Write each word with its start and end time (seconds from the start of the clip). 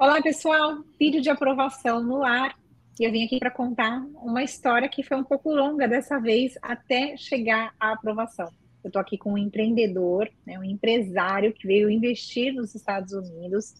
Olá, 0.00 0.22
pessoal. 0.22 0.78
Vídeo 0.96 1.20
de 1.20 1.28
aprovação 1.28 2.00
no 2.00 2.24
ar. 2.24 2.56
E 3.00 3.04
eu 3.04 3.10
vim 3.10 3.24
aqui 3.24 3.40
para 3.40 3.50
contar 3.50 4.00
uma 4.22 4.44
história 4.44 4.88
que 4.88 5.02
foi 5.02 5.16
um 5.16 5.24
pouco 5.24 5.52
longa 5.52 5.88
dessa 5.88 6.20
vez 6.20 6.56
até 6.62 7.16
chegar 7.16 7.74
à 7.80 7.94
aprovação. 7.94 8.46
Eu 8.84 8.90
estou 8.90 9.02
aqui 9.02 9.18
com 9.18 9.32
um 9.32 9.38
empreendedor, 9.38 10.30
né, 10.46 10.56
um 10.56 10.62
empresário 10.62 11.52
que 11.52 11.66
veio 11.66 11.90
investir 11.90 12.54
nos 12.54 12.76
Estados 12.76 13.12
Unidos, 13.12 13.74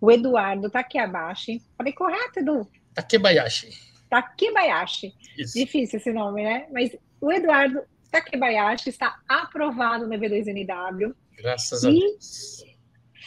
o 0.00 0.12
Eduardo 0.12 0.70
Takeabashi. 0.70 1.60
Falei 1.76 1.92
correto, 1.92 2.38
Edu? 2.38 2.70
Takebayashi. 2.94 3.70
Takebayashi. 4.08 5.12
Isso. 5.36 5.58
Difícil 5.58 5.98
esse 5.98 6.12
nome, 6.12 6.44
né? 6.44 6.68
Mas 6.70 6.96
o 7.20 7.32
Eduardo 7.32 7.82
Takebayashi 8.12 8.90
está 8.90 9.18
aprovado 9.28 10.06
no 10.06 10.14
EB2NW. 10.14 11.12
Graças 11.36 11.82
e... 11.82 11.88
a 11.88 11.90
Deus 11.90 12.73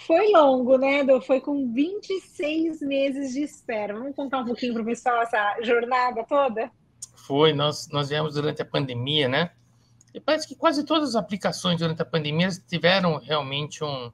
foi 0.07 0.31
longo, 0.31 0.77
né, 0.77 1.01
Edu? 1.01 1.21
Foi 1.21 1.41
com 1.41 1.71
26 1.73 2.79
meses 2.79 3.33
de 3.33 3.43
espera. 3.43 3.93
Vamos 3.93 4.15
contar 4.15 4.39
um 4.39 4.45
pouquinho 4.45 4.73
para 4.73 4.81
o 4.81 4.85
pessoal 4.85 5.21
essa 5.21 5.61
jornada 5.61 6.23
toda? 6.23 6.71
Foi, 7.13 7.51
nós, 7.51 7.89
nós 7.89 8.07
viemos 8.07 8.35
durante 8.35 8.61
a 8.61 8.65
pandemia, 8.65 9.27
né? 9.27 9.51
E 10.13 10.21
parece 10.21 10.47
que 10.47 10.55
quase 10.55 10.85
todas 10.85 11.09
as 11.09 11.15
aplicações 11.17 11.77
durante 11.77 12.01
a 12.01 12.05
pandemia 12.05 12.47
tiveram 12.67 13.17
realmente 13.17 13.83
um, 13.83 14.09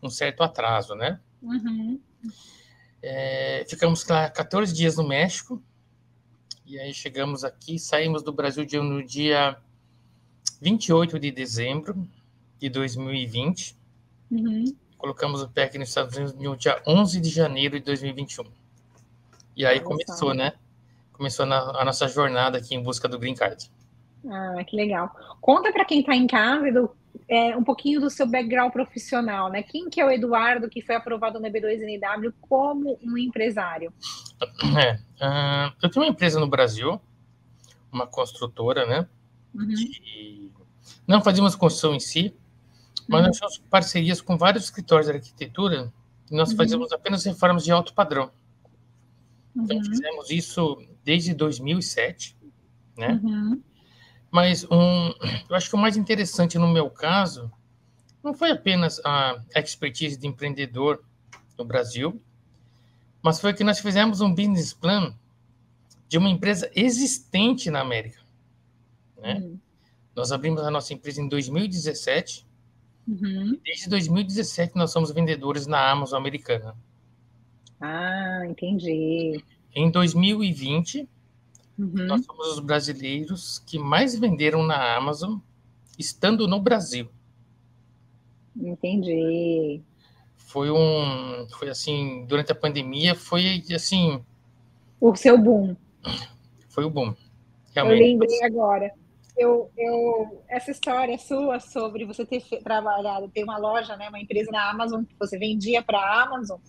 um 0.00 0.08
certo 0.08 0.44
atraso, 0.44 0.94
né? 0.94 1.18
Uhum. 1.42 2.00
É, 3.02 3.66
ficamos 3.68 4.06
lá 4.06 4.30
14 4.30 4.72
dias 4.72 4.96
no 4.96 5.08
México, 5.08 5.60
e 6.64 6.78
aí 6.78 6.94
chegamos 6.94 7.42
aqui, 7.42 7.80
saímos 7.80 8.22
do 8.22 8.32
Brasil 8.32 8.64
no 8.84 9.04
dia 9.04 9.56
28 10.60 11.18
de 11.18 11.32
dezembro 11.32 12.08
de 12.60 12.68
2020. 12.68 13.76
Uhum 14.30 14.76
colocamos 15.00 15.42
o 15.42 15.48
pé 15.48 15.64
aqui 15.64 15.78
nos 15.78 15.88
Estados 15.88 16.14
Unidos 16.14 16.34
no 16.34 16.56
dia 16.56 16.80
11 16.86 17.20
de 17.20 17.30
janeiro 17.30 17.78
de 17.78 17.84
2021. 17.84 18.44
E 19.56 19.64
aí 19.64 19.80
começou, 19.80 20.34
né? 20.34 20.52
Começou 21.12 21.46
na, 21.46 21.58
a 21.80 21.84
nossa 21.84 22.06
jornada 22.06 22.58
aqui 22.58 22.74
em 22.74 22.82
busca 22.82 23.08
do 23.08 23.18
Green 23.18 23.34
Card. 23.34 23.70
Ah, 24.28 24.62
que 24.64 24.76
legal. 24.76 25.10
Conta 25.40 25.72
para 25.72 25.84
quem 25.84 26.00
está 26.00 26.14
em 26.14 26.26
casa 26.26 26.70
do, 26.70 26.90
é, 27.28 27.56
um 27.56 27.64
pouquinho 27.64 28.00
do 28.00 28.10
seu 28.10 28.26
background 28.26 28.72
profissional, 28.72 29.50
né? 29.50 29.62
Quem 29.62 29.88
que 29.88 30.00
é 30.00 30.04
o 30.04 30.10
Eduardo 30.10 30.68
que 30.68 30.82
foi 30.82 30.94
aprovado 30.94 31.40
no 31.40 31.48
B2NW 31.48 32.32
como 32.40 32.98
um 33.02 33.16
empresário? 33.16 33.92
É, 34.78 34.94
uh, 34.94 35.72
eu 35.82 35.90
tenho 35.90 36.04
uma 36.04 36.12
empresa 36.12 36.38
no 36.38 36.46
Brasil, 36.46 37.00
uma 37.90 38.06
construtora, 38.06 38.86
né? 38.86 39.08
Uhum. 39.54 39.66
De, 39.66 40.52
não 41.06 41.22
fazíamos 41.22 41.54
construção 41.54 41.94
em 41.94 42.00
si, 42.00 42.34
mas 43.10 43.26
nós 43.26 43.38
temos 43.38 43.58
parcerias 43.68 44.20
com 44.20 44.38
vários 44.38 44.64
escritórios 44.64 45.08
de 45.08 45.14
arquitetura 45.14 45.92
e 46.30 46.36
nós 46.36 46.50
uhum. 46.50 46.56
fazemos 46.56 46.92
apenas 46.92 47.24
reformas 47.24 47.64
de 47.64 47.72
alto 47.72 47.92
padrão. 47.92 48.30
Então, 49.54 49.76
uhum. 49.76 49.84
fizemos 49.84 50.30
isso 50.30 50.80
desde 51.04 51.34
2007, 51.34 52.36
né? 52.96 53.20
Uhum. 53.22 53.60
Mas 54.30 54.64
um, 54.70 55.12
eu 55.50 55.56
acho 55.56 55.68
que 55.68 55.74
o 55.74 55.78
mais 55.78 55.96
interessante 55.96 56.56
no 56.56 56.68
meu 56.68 56.88
caso 56.88 57.50
não 58.22 58.32
foi 58.32 58.52
apenas 58.52 59.00
a 59.04 59.42
expertise 59.56 60.16
de 60.16 60.28
empreendedor 60.28 61.02
no 61.58 61.64
Brasil, 61.64 62.22
mas 63.20 63.40
foi 63.40 63.52
que 63.52 63.64
nós 63.64 63.80
fizemos 63.80 64.20
um 64.20 64.32
business 64.32 64.72
plan 64.72 65.14
de 66.06 66.16
uma 66.16 66.28
empresa 66.28 66.70
existente 66.76 67.70
na 67.70 67.80
América. 67.80 68.20
Né? 69.16 69.34
Uhum. 69.34 69.58
Nós 70.14 70.30
abrimos 70.30 70.62
a 70.62 70.70
nossa 70.70 70.94
empresa 70.94 71.20
em 71.20 71.28
2017 71.28 72.46
Uhum. 73.06 73.58
Desde 73.64 73.88
2017 73.88 74.76
nós 74.76 74.92
somos 74.92 75.10
vendedores 75.10 75.66
na 75.66 75.90
Amazon 75.90 76.18
americana. 76.18 76.76
Ah, 77.80 78.42
entendi. 78.46 79.42
Em 79.74 79.90
2020, 79.90 81.08
uhum. 81.78 81.90
nós 82.06 82.24
somos 82.24 82.48
os 82.48 82.60
brasileiros 82.60 83.58
que 83.60 83.78
mais 83.78 84.18
venderam 84.18 84.62
na 84.62 84.96
Amazon 84.96 85.38
estando 85.98 86.46
no 86.46 86.60
Brasil. 86.60 87.08
Entendi. 88.56 89.80
Foi 90.36 90.70
um, 90.70 91.46
foi 91.58 91.68
assim, 91.68 92.24
durante 92.26 92.52
a 92.52 92.54
pandemia, 92.54 93.14
foi 93.14 93.62
assim. 93.74 94.22
O 95.00 95.14
seu 95.14 95.38
boom. 95.38 95.76
Foi 96.68 96.84
o 96.84 96.90
boom. 96.90 97.14
Realmente. 97.74 98.00
Eu 98.00 98.06
lembrei 98.06 98.42
agora 98.42 98.92
eu, 99.40 99.70
eu, 99.74 100.44
essa 100.48 100.70
história 100.70 101.16
sua 101.16 101.58
sobre 101.58 102.04
você 102.04 102.26
ter 102.26 102.42
trabalhado, 102.62 103.30
ter 103.30 103.42
uma 103.42 103.56
loja, 103.56 103.96
né, 103.96 104.10
uma 104.10 104.20
empresa 104.20 104.50
na 104.52 104.68
Amazon, 104.68 105.02
que 105.02 105.14
você 105.18 105.38
vendia 105.38 105.82
para 105.82 105.98
a 105.98 106.22
Amazon, 106.24 106.60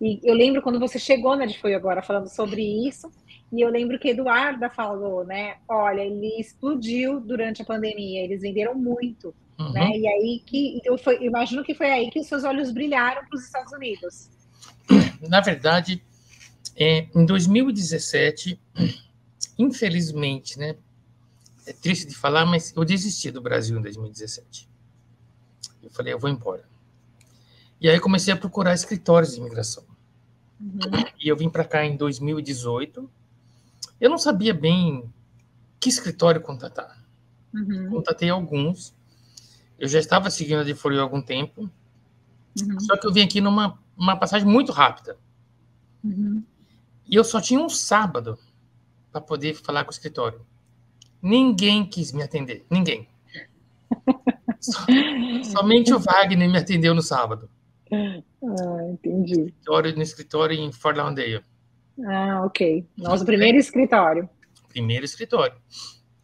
e 0.00 0.20
eu 0.22 0.32
lembro 0.32 0.62
quando 0.62 0.78
você 0.78 1.00
chegou 1.00 1.32
na 1.36 1.46
né, 1.46 1.52
Foi 1.54 1.74
agora 1.74 2.00
falando 2.00 2.28
sobre 2.28 2.62
isso, 2.86 3.10
e 3.52 3.60
eu 3.60 3.68
lembro 3.68 3.98
que 3.98 4.10
Eduarda 4.10 4.70
falou, 4.70 5.24
né, 5.24 5.56
olha, 5.68 6.00
ele 6.00 6.40
explodiu 6.40 7.18
durante 7.20 7.62
a 7.62 7.64
pandemia, 7.64 8.22
eles 8.22 8.40
venderam 8.40 8.76
muito, 8.76 9.34
uhum. 9.58 9.72
né, 9.72 9.90
e 9.96 10.06
aí 10.06 10.42
que, 10.46 10.80
eu 10.84 10.96
foi, 10.96 11.24
imagino 11.24 11.64
que 11.64 11.74
foi 11.74 11.90
aí 11.90 12.08
que 12.08 12.20
os 12.20 12.28
seus 12.28 12.44
olhos 12.44 12.70
brilharam 12.70 13.26
para 13.26 13.36
os 13.36 13.44
Estados 13.44 13.72
Unidos. 13.72 14.30
Na 15.28 15.40
verdade, 15.40 16.00
é, 16.76 17.08
em 17.16 17.26
2017, 17.26 18.60
infelizmente, 19.58 20.56
né, 20.56 20.76
é 21.66 21.72
triste 21.72 22.06
de 22.06 22.14
falar, 22.14 22.44
mas 22.44 22.72
eu 22.74 22.84
desisti 22.84 23.30
do 23.30 23.40
Brasil 23.40 23.78
em 23.78 23.82
2017. 23.82 24.68
Eu 25.82 25.90
falei, 25.90 26.12
eu 26.12 26.18
vou 26.18 26.30
embora. 26.30 26.64
E 27.80 27.88
aí 27.88 27.98
comecei 27.98 28.32
a 28.32 28.36
procurar 28.36 28.74
escritórios 28.74 29.32
de 29.32 29.40
imigração. 29.40 29.84
Uhum. 30.60 31.04
E 31.20 31.28
eu 31.28 31.36
vim 31.36 31.50
para 31.50 31.64
cá 31.64 31.84
em 31.84 31.96
2018. 31.96 33.10
Eu 34.00 34.10
não 34.10 34.18
sabia 34.18 34.54
bem 34.54 35.12
que 35.80 35.88
escritório 35.88 36.40
contatar. 36.40 37.04
Uhum. 37.52 37.90
Contatei 37.90 38.30
alguns. 38.30 38.94
Eu 39.78 39.88
já 39.88 39.98
estava 39.98 40.30
seguindo 40.30 40.60
a 40.60 40.64
Deforio 40.64 41.00
há 41.00 41.02
algum 41.02 41.20
tempo. 41.20 41.68
Uhum. 42.60 42.80
Só 42.80 42.96
que 42.96 43.06
eu 43.06 43.12
vim 43.12 43.22
aqui 43.22 43.40
numa 43.40 43.82
uma 43.96 44.16
passagem 44.16 44.48
muito 44.48 44.72
rápida. 44.72 45.18
Uhum. 46.02 46.42
E 47.06 47.14
eu 47.14 47.24
só 47.24 47.40
tinha 47.40 47.60
um 47.60 47.68
sábado 47.68 48.38
para 49.10 49.20
poder 49.20 49.54
falar 49.54 49.84
com 49.84 49.90
o 49.90 49.92
escritório. 49.92 50.44
Ninguém 51.22 51.86
quis 51.86 52.12
me 52.12 52.22
atender. 52.22 52.66
Ninguém. 52.68 53.08
somente 55.44 55.92
o 55.94 55.98
Wagner 55.98 56.50
me 56.50 56.58
atendeu 56.58 56.94
no 56.94 57.02
sábado. 57.02 57.48
Ah, 57.92 58.22
entendi. 58.90 59.36
No 59.36 59.46
escritório, 59.46 59.96
no 59.96 60.02
escritório 60.02 60.58
em 60.58 60.72
Fort 60.72 60.96
Lauderdale. 60.96 61.44
Ah, 62.06 62.42
ok. 62.44 62.86
Nosso 62.96 63.24
primeiro 63.24 63.58
escritório. 63.58 64.28
Primeiro 64.68 65.04
escritório. 65.04 65.54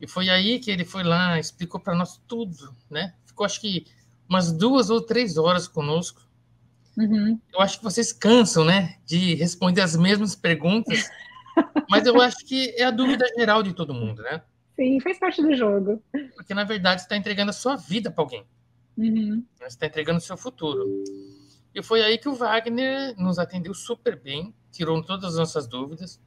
E 0.00 0.06
foi 0.06 0.30
aí 0.30 0.58
que 0.58 0.70
ele 0.70 0.84
foi 0.84 1.02
lá, 1.02 1.38
explicou 1.38 1.80
para 1.80 1.94
nós 1.94 2.20
tudo, 2.26 2.74
né? 2.90 3.14
Ficou 3.26 3.44
acho 3.44 3.60
que 3.60 3.84
umas 4.28 4.52
duas 4.52 4.90
ou 4.90 5.00
três 5.00 5.36
horas 5.36 5.68
conosco. 5.68 6.22
Uhum. 6.96 7.38
Eu 7.52 7.60
acho 7.60 7.78
que 7.78 7.84
vocês 7.84 8.12
cansam, 8.12 8.64
né, 8.64 8.96
de 9.06 9.34
responder 9.34 9.82
as 9.82 9.94
mesmas 9.94 10.34
perguntas, 10.34 11.08
mas 11.88 12.06
eu 12.06 12.20
acho 12.20 12.44
que 12.44 12.74
é 12.76 12.84
a 12.84 12.90
dúvida 12.90 13.24
geral 13.38 13.62
de 13.62 13.72
todo 13.72 13.94
mundo, 13.94 14.22
né? 14.22 14.42
Sim, 14.78 15.00
faz 15.00 15.18
parte 15.18 15.42
do 15.42 15.52
jogo. 15.56 16.00
Porque, 16.36 16.54
na 16.54 16.62
verdade, 16.62 17.00
você 17.00 17.06
está 17.06 17.16
entregando 17.16 17.50
a 17.50 17.52
sua 17.52 17.74
vida 17.74 18.12
para 18.12 18.22
alguém. 18.22 18.46
Uhum. 18.96 19.44
Você 19.56 19.66
está 19.66 19.86
entregando 19.86 20.18
o 20.18 20.22
seu 20.22 20.36
futuro. 20.36 21.02
E 21.74 21.82
foi 21.82 22.00
aí 22.00 22.16
que 22.16 22.28
o 22.28 22.34
Wagner 22.34 23.12
nos 23.18 23.40
atendeu 23.40 23.74
super 23.74 24.20
bem, 24.20 24.54
tirou 24.70 25.02
todas 25.02 25.32
as 25.32 25.36
nossas 25.36 25.66
dúvidas. 25.66 26.20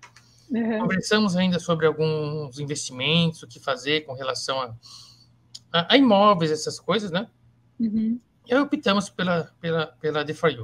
Uhum. 0.50 0.80
Conversamos 0.80 1.38
ainda 1.38 1.60
sobre 1.60 1.88
alguns 1.88 2.60
investimentos, 2.60 3.42
o 3.42 3.48
que 3.48 3.58
fazer 3.58 4.02
com 4.02 4.14
relação 4.14 4.60
a, 4.60 4.76
a, 5.72 5.94
a 5.94 5.98
imóveis, 5.98 6.52
essas 6.52 6.78
coisas, 6.78 7.10
né? 7.10 7.30
Uhum. 7.80 8.20
E 8.46 8.54
aí 8.54 8.60
optamos 8.60 9.10
pela, 9.10 9.50
pela, 9.62 9.88
pela 9.88 10.26
DeFi. 10.26 10.58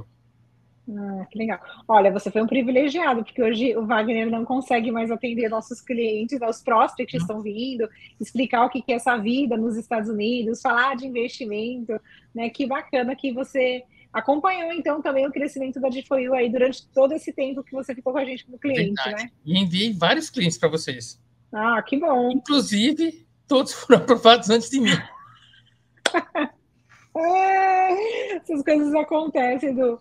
Ah, 0.90 1.26
que 1.30 1.38
legal. 1.38 1.60
Olha, 1.86 2.10
você 2.10 2.30
foi 2.30 2.40
um 2.40 2.46
privilegiado, 2.46 3.22
porque 3.22 3.42
hoje 3.42 3.76
o 3.76 3.84
Wagner 3.84 4.30
não 4.30 4.44
consegue 4.44 4.90
mais 4.90 5.10
atender 5.10 5.50
nossos 5.50 5.82
clientes, 5.82 6.40
os 6.40 6.62
prospects 6.62 7.10
que 7.10 7.16
uhum. 7.18 7.22
estão 7.22 7.42
vindo, 7.42 7.88
explicar 8.18 8.64
o 8.64 8.70
que 8.70 8.82
é 8.88 8.94
essa 8.94 9.16
vida 9.18 9.56
nos 9.56 9.76
Estados 9.76 10.08
Unidos, 10.08 10.62
falar 10.62 10.96
de 10.96 11.06
investimento, 11.06 12.00
né? 12.34 12.48
Que 12.48 12.66
bacana 12.66 13.14
que 13.14 13.32
você 13.32 13.84
acompanhou, 14.12 14.72
então, 14.72 15.02
também 15.02 15.26
o 15.26 15.32
crescimento 15.32 15.78
da 15.78 15.90
Difoil 15.90 16.34
aí 16.34 16.50
durante 16.50 16.86
todo 16.88 17.12
esse 17.12 17.32
tempo 17.34 17.62
que 17.62 17.72
você 17.72 17.94
ficou 17.94 18.14
com 18.14 18.18
a 18.18 18.24
gente 18.24 18.46
como 18.46 18.58
cliente, 18.58 18.94
Verdade. 18.94 19.24
né? 19.24 19.30
E 19.44 19.58
enviei 19.58 19.92
vários 19.92 20.30
clientes 20.30 20.56
para 20.56 20.70
vocês. 20.70 21.20
Ah, 21.52 21.82
que 21.82 21.98
bom. 21.98 22.30
Inclusive, 22.30 23.26
todos 23.46 23.74
foram 23.74 23.98
aprovados 24.02 24.48
antes 24.48 24.70
de 24.70 24.80
mim. 24.80 24.90
Essas 28.42 28.62
coisas 28.62 28.94
acontecem, 28.94 29.74
do 29.74 29.98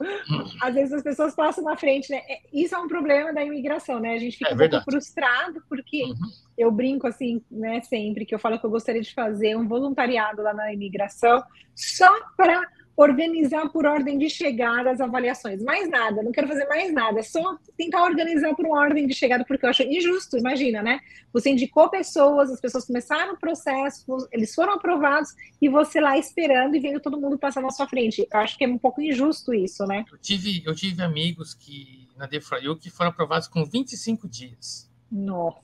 Às 0.61 0.75
vezes 0.75 0.93
as 0.93 1.03
pessoas 1.03 1.35
passam 1.35 1.63
na 1.63 1.75
frente, 1.75 2.09
né? 2.11 2.21
É, 2.27 2.39
isso 2.53 2.75
é 2.75 2.77
um 2.77 2.87
problema 2.87 3.33
da 3.33 3.43
imigração, 3.43 3.99
né? 3.99 4.13
A 4.13 4.19
gente 4.19 4.37
fica 4.37 4.51
é 4.51 4.53
um 4.53 4.57
pouco 4.57 4.83
frustrado, 4.91 5.61
porque 5.67 6.03
uhum. 6.03 6.15
eu 6.57 6.71
brinco 6.71 7.07
assim, 7.07 7.41
né, 7.49 7.81
sempre, 7.81 8.25
que 8.25 8.33
eu 8.33 8.39
falo 8.39 8.59
que 8.59 8.65
eu 8.65 8.69
gostaria 8.69 9.01
de 9.01 9.13
fazer 9.13 9.55
um 9.57 9.67
voluntariado 9.67 10.41
lá 10.41 10.53
na 10.53 10.73
imigração 10.73 11.43
só 11.75 12.09
para 12.35 12.61
organizar 12.97 13.69
por 13.69 13.85
ordem 13.85 14.17
de 14.17 14.27
chegada 14.27 14.89
as 14.89 14.99
avaliações. 14.99 15.61
Mais 15.61 15.87
nada, 15.87 16.23
não 16.23 16.31
quero 16.31 16.47
fazer 16.47 16.65
mais 16.65 16.91
nada, 16.91 17.21
só 17.21 17.55
tentar 17.77 18.03
organizar 18.03 18.55
por 18.55 18.65
ordem 18.65 19.05
de 19.05 19.13
chegada, 19.13 19.45
porque 19.45 19.67
eu 19.67 19.69
acho 19.69 19.83
injusto, 19.83 20.35
imagina, 20.35 20.81
né? 20.81 20.99
Você 21.31 21.51
indicou 21.51 21.89
pessoas, 21.91 22.49
as 22.49 22.59
pessoas 22.59 22.85
começaram 22.85 23.35
o 23.35 23.39
processo, 23.39 24.27
eles 24.31 24.53
foram 24.55 24.73
aprovados, 24.73 25.29
e 25.61 25.69
você 25.69 26.01
lá 26.01 26.17
esperando 26.17 26.75
e 26.75 26.79
vendo 26.79 26.99
todo 26.99 27.21
mundo 27.21 27.37
passar 27.37 27.61
na 27.61 27.69
sua 27.69 27.87
frente. 27.87 28.27
Eu 28.33 28.39
acho 28.39 28.57
que 28.57 28.65
é 28.65 28.67
um 28.67 28.79
pouco 28.79 28.99
injusto 28.99 29.53
isso, 29.53 29.85
né? 29.85 30.03
Eu 30.11 30.17
tive, 30.17 30.63
eu 30.65 30.73
tive 30.73 31.03
amigos 31.03 31.53
que 31.53 32.07
na 32.17 32.25
Defraio 32.25 32.75
que 32.75 32.89
foram 32.89 33.11
aprovados 33.11 33.47
com 33.47 33.63
25 33.63 34.27
dias. 34.27 34.89
Nossa. 35.11 35.61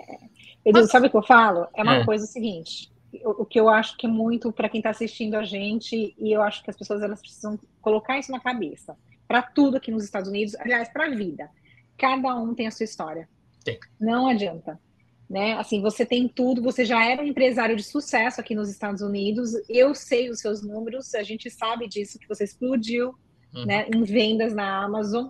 É. 0.00 0.18
Edu, 0.64 0.84
sabe 0.88 1.06
o 1.06 1.10
que 1.10 1.16
eu 1.16 1.22
falo? 1.22 1.68
É 1.76 1.82
uma 1.84 1.98
é. 1.98 2.04
coisa 2.04 2.26
seguinte 2.26 2.91
o 3.24 3.44
que 3.44 3.60
eu 3.60 3.68
acho 3.68 3.96
que 3.96 4.06
é 4.06 4.08
muito 4.08 4.50
para 4.52 4.68
quem 4.68 4.78
está 4.78 4.90
assistindo 4.90 5.34
a 5.34 5.44
gente, 5.44 6.14
e 6.18 6.32
eu 6.32 6.42
acho 6.42 6.62
que 6.62 6.70
as 6.70 6.76
pessoas 6.76 7.02
elas 7.02 7.20
precisam 7.20 7.58
colocar 7.80 8.18
isso 8.18 8.32
na 8.32 8.40
cabeça. 8.40 8.96
Para 9.28 9.42
tudo 9.42 9.76
aqui 9.76 9.90
nos 9.90 10.04
Estados 10.04 10.28
Unidos, 10.28 10.54
aliás, 10.56 10.88
para 10.88 11.06
a 11.06 11.10
vida. 11.10 11.50
Cada 11.98 12.34
um 12.36 12.54
tem 12.54 12.66
a 12.66 12.70
sua 12.70 12.84
história. 12.84 13.28
Não 14.00 14.26
adianta. 14.26 14.80
Né? 15.28 15.54
Assim, 15.54 15.80
você 15.80 16.04
tem 16.04 16.28
tudo, 16.28 16.62
você 16.62 16.84
já 16.84 17.04
era 17.04 17.22
um 17.22 17.26
empresário 17.26 17.76
de 17.76 17.82
sucesso 17.82 18.40
aqui 18.40 18.54
nos 18.54 18.68
Estados 18.68 19.00
Unidos. 19.00 19.52
Eu 19.68 19.94
sei 19.94 20.28
os 20.28 20.40
seus 20.40 20.62
números, 20.62 21.14
a 21.14 21.22
gente 21.22 21.50
sabe 21.50 21.88
disso, 21.88 22.18
que 22.18 22.28
você 22.28 22.44
explodiu 22.44 23.14
uhum. 23.54 23.64
né, 23.64 23.86
em 23.88 24.02
vendas 24.04 24.54
na 24.54 24.84
Amazon. 24.84 25.28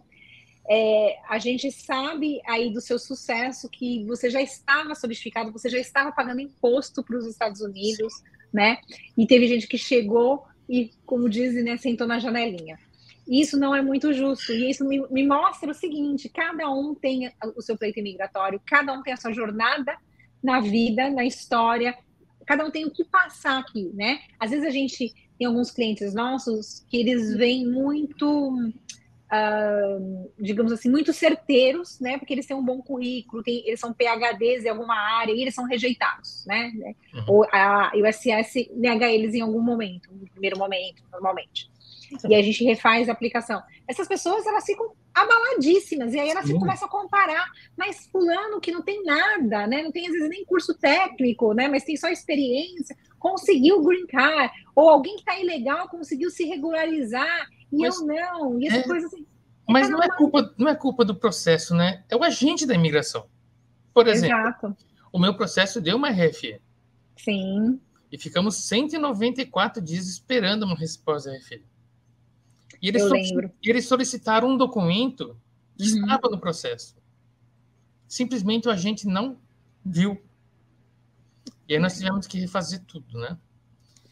É, 0.68 1.18
a 1.28 1.38
gente 1.38 1.70
sabe 1.72 2.40
aí 2.46 2.72
do 2.72 2.80
seu 2.80 2.98
sucesso 2.98 3.68
que 3.68 4.04
você 4.04 4.30
já 4.30 4.40
estava 4.40 4.94
solidificado, 4.94 5.52
você 5.52 5.68
já 5.68 5.78
estava 5.78 6.12
pagando 6.12 6.40
imposto 6.40 7.02
para 7.02 7.16
os 7.16 7.26
Estados 7.26 7.60
Unidos, 7.60 8.12
né? 8.52 8.78
E 9.16 9.26
teve 9.26 9.48
gente 9.48 9.66
que 9.66 9.76
chegou 9.76 10.44
e, 10.68 10.92
como 11.04 11.28
dizem, 11.28 11.62
né, 11.64 11.76
sentou 11.76 12.06
na 12.06 12.18
janelinha. 12.18 12.78
Isso 13.26 13.58
não 13.58 13.74
é 13.74 13.82
muito 13.82 14.12
justo. 14.12 14.52
E 14.52 14.70
isso 14.70 14.84
me, 14.84 15.00
me 15.08 15.26
mostra 15.26 15.70
o 15.70 15.74
seguinte: 15.74 16.28
cada 16.28 16.70
um 16.70 16.94
tem 16.94 17.32
o 17.56 17.62
seu 17.62 17.76
pleito 17.76 18.00
imigratório, 18.00 18.60
cada 18.64 18.92
um 18.92 19.02
tem 19.02 19.12
a 19.12 19.16
sua 19.16 19.32
jornada 19.32 19.96
na 20.42 20.60
vida, 20.60 21.08
na 21.08 21.24
história, 21.24 21.96
cada 22.46 22.64
um 22.64 22.70
tem 22.70 22.84
o 22.84 22.90
que 22.90 23.04
passar 23.04 23.58
aqui, 23.58 23.90
né? 23.94 24.20
Às 24.38 24.50
vezes 24.50 24.66
a 24.66 24.70
gente 24.70 25.14
tem 25.38 25.46
alguns 25.46 25.70
clientes 25.70 26.14
nossos 26.14 26.84
que 26.88 26.96
eles 26.96 27.34
vêm 27.36 27.66
muito 27.66 28.72
uh, 29.32 30.32
digamos 30.38 30.72
assim, 30.72 30.90
muito 30.90 31.12
certeiros, 31.12 31.98
né? 31.98 32.18
Porque 32.18 32.34
eles 32.34 32.46
têm 32.46 32.56
um 32.56 32.64
bom 32.64 32.82
currículo, 32.82 33.42
tem, 33.42 33.66
eles 33.66 33.80
são 33.80 33.92
PHDs 33.92 34.64
em 34.64 34.68
alguma 34.68 34.94
área 34.94 35.32
e 35.32 35.40
eles 35.40 35.54
são 35.54 35.64
rejeitados, 35.64 36.44
né? 36.46 36.70
Uhum. 37.14 37.24
Ou 37.28 37.44
a 37.50 37.92
USS 37.94 38.70
nega 38.74 39.10
eles 39.10 39.34
em 39.34 39.40
algum 39.40 39.62
momento, 39.62 40.12
no 40.12 40.26
primeiro 40.26 40.58
momento, 40.58 41.02
normalmente. 41.10 41.70
Sim. 42.18 42.28
E 42.28 42.34
a 42.34 42.42
gente 42.42 42.62
refaz 42.62 43.08
a 43.08 43.12
aplicação. 43.12 43.62
Essas 43.88 44.06
pessoas, 44.06 44.46
elas 44.46 44.64
ficam 44.66 44.92
abaladíssimas, 45.14 46.12
e 46.12 46.20
aí 46.20 46.28
elas 46.28 46.50
começam 46.52 46.86
a 46.86 46.90
comparar, 46.90 47.46
mas 47.76 48.06
fulano 48.06 48.60
que 48.60 48.70
não 48.70 48.82
tem 48.82 49.02
nada, 49.02 49.66
né? 49.66 49.82
Não 49.82 49.92
tem 49.92 50.06
às 50.06 50.12
vezes 50.12 50.28
nem 50.28 50.44
curso 50.44 50.74
técnico, 50.74 51.54
né? 51.54 51.68
Mas 51.68 51.84
tem 51.84 51.96
só 51.96 52.08
experiência, 52.08 52.96
conseguiu 53.18 53.82
green 53.82 54.06
card, 54.06 54.52
ou 54.74 54.90
alguém 54.90 55.14
que 55.14 55.20
está 55.20 55.38
ilegal 55.38 55.88
conseguiu 55.88 56.30
se 56.30 56.44
regularizar 56.44 57.48
e 57.72 57.78
mas, 57.78 57.98
eu 57.98 58.06
não, 58.06 58.60
e 58.60 58.66
essa 58.66 58.76
é, 58.76 58.82
coisa 58.82 59.06
assim. 59.06 59.26
Mas 59.68 59.88
não 59.88 60.02
é, 60.02 60.08
culpa, 60.08 60.54
não 60.58 60.68
é 60.68 60.74
culpa 60.74 61.04
do 61.04 61.14
processo, 61.14 61.74
né? 61.74 62.04
É 62.08 62.16
o 62.16 62.22
agente 62.22 62.66
da 62.66 62.74
imigração. 62.74 63.26
Por 63.94 64.06
exemplo, 64.06 64.38
Exato. 64.38 64.76
o 65.12 65.18
meu 65.18 65.34
processo 65.34 65.80
deu 65.80 65.96
uma 65.96 66.10
RFE. 66.10 66.60
Sim. 67.16 67.80
E 68.10 68.18
ficamos 68.18 68.56
194 68.56 69.82
dias 69.82 70.06
esperando 70.06 70.64
uma 70.64 70.76
resposta 70.76 71.34
RFE. 71.34 71.64
E 72.80 72.88
eles, 72.88 73.02
solic... 73.02 73.52
eles 73.62 73.86
solicitaram 73.86 74.48
um 74.48 74.56
documento 74.56 75.36
que 75.78 75.90
uhum. 75.92 76.00
estava 76.00 76.28
no 76.28 76.38
processo. 76.38 76.96
Simplesmente 78.08 78.68
o 78.68 78.70
agente 78.70 79.06
não 79.06 79.38
viu. 79.84 80.20
E 81.68 81.74
aí 81.74 81.80
nós 81.80 81.96
tivemos 81.96 82.26
que 82.26 82.38
refazer 82.38 82.82
tudo, 82.84 83.18
né? 83.18 83.38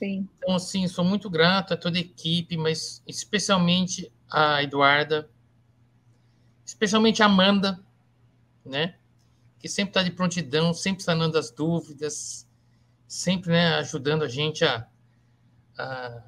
Sim. 0.00 0.26
Então, 0.38 0.54
assim, 0.54 0.88
sou 0.88 1.04
muito 1.04 1.28
grato 1.28 1.74
a 1.74 1.76
toda 1.76 1.98
a 1.98 2.00
equipe, 2.00 2.56
mas 2.56 3.02
especialmente 3.06 4.10
a 4.30 4.62
Eduarda, 4.62 5.28
especialmente 6.64 7.22
a 7.22 7.26
Amanda, 7.26 7.78
né? 8.64 8.94
Que 9.58 9.68
sempre 9.68 9.90
está 9.90 10.02
de 10.02 10.10
prontidão, 10.10 10.72
sempre 10.72 11.02
sanando 11.02 11.36
as 11.36 11.50
dúvidas, 11.50 12.48
sempre 13.06 13.50
né, 13.50 13.74
ajudando 13.74 14.22
a 14.22 14.28
gente 14.28 14.64
a, 14.64 14.88
a... 15.76 16.22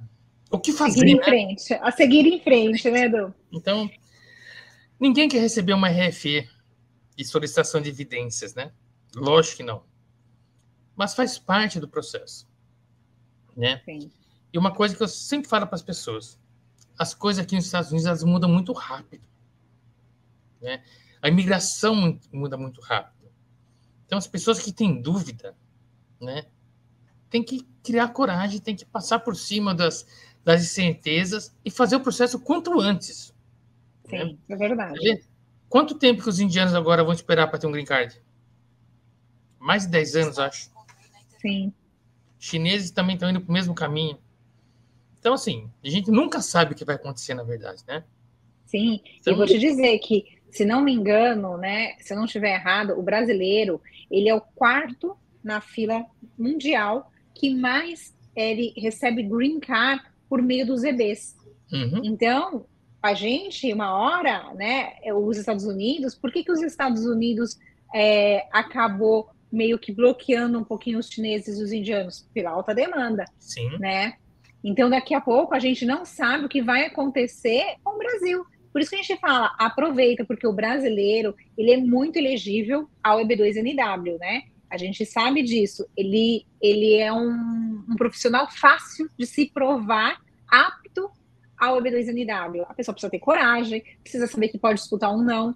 o 0.51 0.59
que 0.59 0.71
fazer. 0.71 0.99
Seguir 0.99 1.13
em 1.13 1.17
né? 1.17 1.25
frente, 1.25 1.73
a 1.73 1.91
seguir 1.91 2.27
em 2.27 2.41
frente, 2.41 2.91
né, 2.91 3.07
Edu? 3.07 3.35
Então, 3.51 3.91
ninguém 5.01 5.31
quer 5.31 5.41
receber 5.41 5.73
uma 5.73 5.89
RFE 5.89 6.47
de 7.17 7.25
solicitação 7.25 7.81
de 7.81 7.89
evidências, 7.89 8.55
né? 8.55 8.71
Lógico 9.17 9.59
que 9.59 9.63
não. 9.63 9.83
Mas 10.95 11.15
faz 11.15 11.39
parte 11.39 11.81
do 11.81 11.89
processo 11.89 12.52
né? 13.57 13.81
Sim. 13.85 14.11
E 14.53 14.59
uma 14.59 14.73
coisa 14.73 14.95
que 14.95 15.03
eu 15.03 15.09
sempre 15.09 15.49
falo 15.49 15.67
para 15.67 15.77
as 15.77 15.83
pessoas, 15.83 16.39
as 16.99 17.15
coisas 17.15 17.43
aqui 17.43 17.55
nos 17.55 17.65
Estados 17.65 17.91
Unidos 17.91 18.07
elas 18.07 18.23
mudam 18.23 18.51
muito 18.51 18.73
rápido, 18.73 19.27
né? 20.61 20.83
A 21.21 21.29
imigração 21.29 22.19
muda 22.33 22.57
muito 22.57 22.81
rápido. 22.81 23.31
Então 24.05 24.19
as 24.19 24.27
pessoas 24.27 24.59
que 24.59 24.73
têm 24.73 25.01
dúvida, 25.01 25.57
né, 26.21 26.45
tem 27.31 27.43
que 27.43 27.67
criar 27.83 28.09
coragem, 28.09 28.61
tem 28.61 28.77
que 28.77 28.85
passar 28.85 29.21
por 29.21 29.35
cima 29.37 29.75
das 29.75 30.07
das 30.45 30.61
incertezas 30.61 31.55
e 31.65 31.71
fazer 31.71 31.95
o 31.95 32.01
processo 32.01 32.37
quanto 32.41 32.81
antes. 32.81 33.33
Sim, 34.11 34.17
né? 34.17 34.39
é 34.49 34.57
verdade. 34.57 35.25
Quanto 35.69 35.97
tempo 35.97 36.21
que 36.21 36.29
os 36.29 36.41
indianos 36.41 36.75
agora 36.75 37.05
vão 37.05 37.13
esperar 37.13 37.47
para 37.47 37.61
ter 37.61 37.69
um 37.69 37.71
green 37.71 37.85
card? 37.85 38.21
Mais 39.61 39.85
de 39.85 39.93
10 39.93 40.17
anos, 40.17 40.39
acho. 40.41 40.69
Sim 41.41 41.73
chineses 42.43 42.91
também 42.91 43.15
estão 43.15 43.31
indo 43.31 43.41
para 43.41 43.51
o 43.51 43.53
mesmo 43.53 43.73
caminho. 43.73 44.19
Então, 45.21 45.35
assim, 45.35 45.71
a 45.83 45.89
gente 45.89 46.11
nunca 46.11 46.41
sabe 46.41 46.73
o 46.73 46.75
que 46.75 46.85
vai 46.85 46.97
acontecer, 46.97 47.35
na 47.35 47.45
verdade, 47.45 47.85
né? 47.87 48.03
Sim, 48.67 49.01
então, 49.21 49.33
eu 49.33 49.37
vou 49.37 49.47
te 49.47 49.59
dizer 49.59 49.97
que, 50.01 50.25
se 50.51 50.65
não 50.65 50.81
me 50.81 50.93
engano, 50.93 51.57
né, 51.57 51.95
se 52.01 52.13
eu 52.13 52.17
não 52.17 52.25
estiver 52.25 52.55
errado, 52.55 52.99
o 52.99 53.03
brasileiro, 53.03 53.81
ele 54.11 54.29
é 54.29 54.35
o 54.35 54.41
quarto 54.41 55.17
na 55.43 55.61
fila 55.61 56.05
mundial 56.37 57.13
que 57.33 57.55
mais 57.55 58.13
ele 58.35 58.75
recebe 58.77 59.23
green 59.23 59.61
card 59.61 60.03
por 60.29 60.43
meio 60.43 60.67
dos 60.67 60.83
EBs. 60.83 61.37
Uhum. 61.73 62.01
Então, 62.03 62.67
a 63.01 63.15
gente, 63.15 63.73
uma 63.73 63.95
hora, 63.95 64.53
né, 64.55 64.95
os 65.15 65.37
Estados 65.37 65.65
Unidos, 65.65 66.17
por 66.17 66.33
que, 66.33 66.43
que 66.43 66.51
os 66.51 66.61
Estados 66.61 67.07
Unidos 67.07 67.57
é, 67.95 68.49
acabou 68.51 69.31
meio 69.53 69.79
que 69.79 69.93
bloqueando 69.93 70.59
um 70.59 70.65
pouquinho 70.65 70.99
os 70.99 71.09
chineses 71.09 71.59
e 71.59 71.63
os 71.63 71.73
indianos 71.73 72.29
pela 72.33 72.51
alta 72.51 72.75
demanda. 72.75 73.25
Sim. 73.39 73.79
Né? 73.79 74.15
Então, 74.65 74.89
daqui 74.89 75.15
a 75.15 75.21
pouco, 75.21 75.55
a 75.55 75.59
gente 75.59 75.85
não 75.85 76.05
sabe 76.05 76.47
o 76.47 76.49
que 76.49 76.63
vai 76.63 76.87
acontecer 76.87 77.77
com 77.85 77.97
o 77.97 77.99
Brasil. 77.99 78.45
Por 78.73 78.81
isso 78.81 78.91
que 78.91 78.97
a 78.97 79.03
gente 79.03 79.21
fala, 79.21 79.55
aproveita, 79.59 80.25
porque 80.25 80.47
o 80.47 80.53
brasileiro, 80.53 81.35
ele 81.59 81.73
é 81.73 81.77
muito 81.77 82.17
elegível 82.17 82.89
ao 83.03 83.19
EB2NW, 83.19 84.19
né? 84.19 84.45
A 84.71 84.79
gente 84.79 85.05
sabe 85.05 85.43
disso. 85.43 85.87
Ele, 85.95 86.47
ele 86.61 86.95
é 86.95 87.13
um, 87.13 87.85
um 87.91 87.97
profissional 87.97 88.51
fácil 88.51 89.11
de 89.19 89.27
se 89.27 89.51
provar 89.53 90.19
apto 90.49 91.11
ao 91.59 91.83
EB2NW. 91.83 92.65
A 92.67 92.75
pessoa 92.75 92.95
precisa 92.95 93.11
ter 93.11 93.19
coragem, 93.19 93.85
precisa 94.03 94.27
saber 94.27 94.49
que 94.49 94.59
pode 94.59 94.81
disputar 94.81 95.15
um 95.15 95.23
não, 95.23 95.55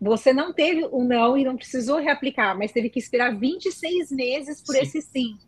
você 0.00 0.32
não 0.32 0.52
teve 0.52 0.84
o 0.84 1.00
um 1.00 1.04
não 1.04 1.36
e 1.36 1.44
não 1.44 1.56
precisou 1.56 1.98
reaplicar, 1.98 2.56
mas 2.56 2.72
teve 2.72 2.90
que 2.90 2.98
esperar 2.98 3.36
26 3.36 4.10
meses 4.10 4.62
por 4.62 4.74
sim. 4.74 4.82
esse 4.82 5.02
sim, 5.02 5.38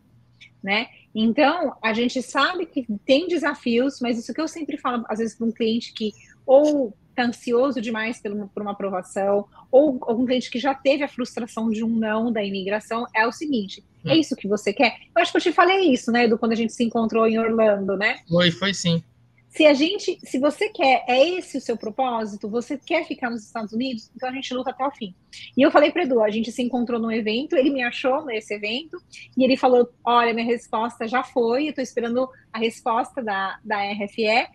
né? 0.61 0.87
Então, 1.13 1.75
a 1.83 1.93
gente 1.93 2.21
sabe 2.21 2.65
que 2.65 2.85
tem 3.05 3.27
desafios, 3.27 3.99
mas 3.99 4.17
isso 4.17 4.33
que 4.33 4.41
eu 4.41 4.47
sempre 4.47 4.77
falo, 4.77 5.03
às 5.07 5.19
vezes, 5.19 5.35
para 5.35 5.47
um 5.47 5.51
cliente 5.51 5.93
que 5.93 6.13
ou 6.45 6.93
está 7.09 7.25
ansioso 7.25 7.81
demais 7.81 8.21
por 8.21 8.31
uma, 8.31 8.47
por 8.47 8.61
uma 8.61 8.71
aprovação, 8.71 9.45
ou 9.71 9.99
algum 10.01 10.25
cliente 10.25 10.49
que 10.49 10.59
já 10.59 10.73
teve 10.73 11.03
a 11.03 11.07
frustração 11.07 11.69
de 11.69 11.83
um 11.83 11.89
não 11.89 12.31
da 12.31 12.43
imigração, 12.43 13.05
é 13.15 13.27
o 13.27 13.31
seguinte: 13.31 13.83
é 14.05 14.09
hum. 14.09 14.11
é 14.11 14.17
isso 14.17 14.35
que 14.35 14.47
você 14.47 14.71
quer? 14.71 14.95
Eu 15.15 15.21
acho 15.21 15.31
que 15.31 15.37
eu 15.37 15.41
te 15.41 15.51
falei 15.51 15.91
isso, 15.91 16.11
né, 16.11 16.27
do 16.27 16.37
quando 16.37 16.53
a 16.53 16.55
gente 16.55 16.73
se 16.73 16.83
encontrou 16.83 17.27
em 17.27 17.37
Orlando, 17.37 17.97
né? 17.97 18.19
Foi, 18.27 18.51
foi 18.51 18.73
sim 18.73 19.03
se 19.59 19.65
a 19.65 19.73
gente, 19.73 20.17
se 20.23 20.39
você 20.39 20.69
quer, 20.69 21.03
é 21.05 21.31
esse 21.37 21.57
o 21.57 21.61
seu 21.61 21.75
propósito, 21.75 22.49
você 22.49 22.77
quer 22.77 23.05
ficar 23.05 23.29
nos 23.29 23.43
Estados 23.43 23.73
Unidos, 23.73 24.09
então 24.15 24.29
a 24.29 24.31
gente 24.31 24.53
luta 24.53 24.69
até 24.69 24.87
o 24.87 24.91
fim. 24.91 25.13
E 25.57 25.61
eu 25.61 25.69
falei 25.69 25.91
para 25.91 26.03
Edu, 26.03 26.23
a 26.23 26.29
gente 26.29 26.49
se 26.49 26.61
encontrou 26.61 26.97
num 26.97 27.11
evento, 27.11 27.57
ele 27.57 27.69
me 27.69 27.83
achou 27.83 28.23
nesse 28.23 28.53
evento, 28.53 28.95
e 29.37 29.43
ele 29.43 29.57
falou: 29.57 29.89
Olha, 30.01 30.33
minha 30.33 30.45
resposta 30.45 31.09
já 31.09 31.25
foi, 31.25 31.65
eu 31.65 31.69
estou 31.71 31.83
esperando 31.83 32.29
a 32.53 32.57
resposta 32.57 33.21
da, 33.21 33.59
da 33.61 33.83
RFE. 33.91 34.47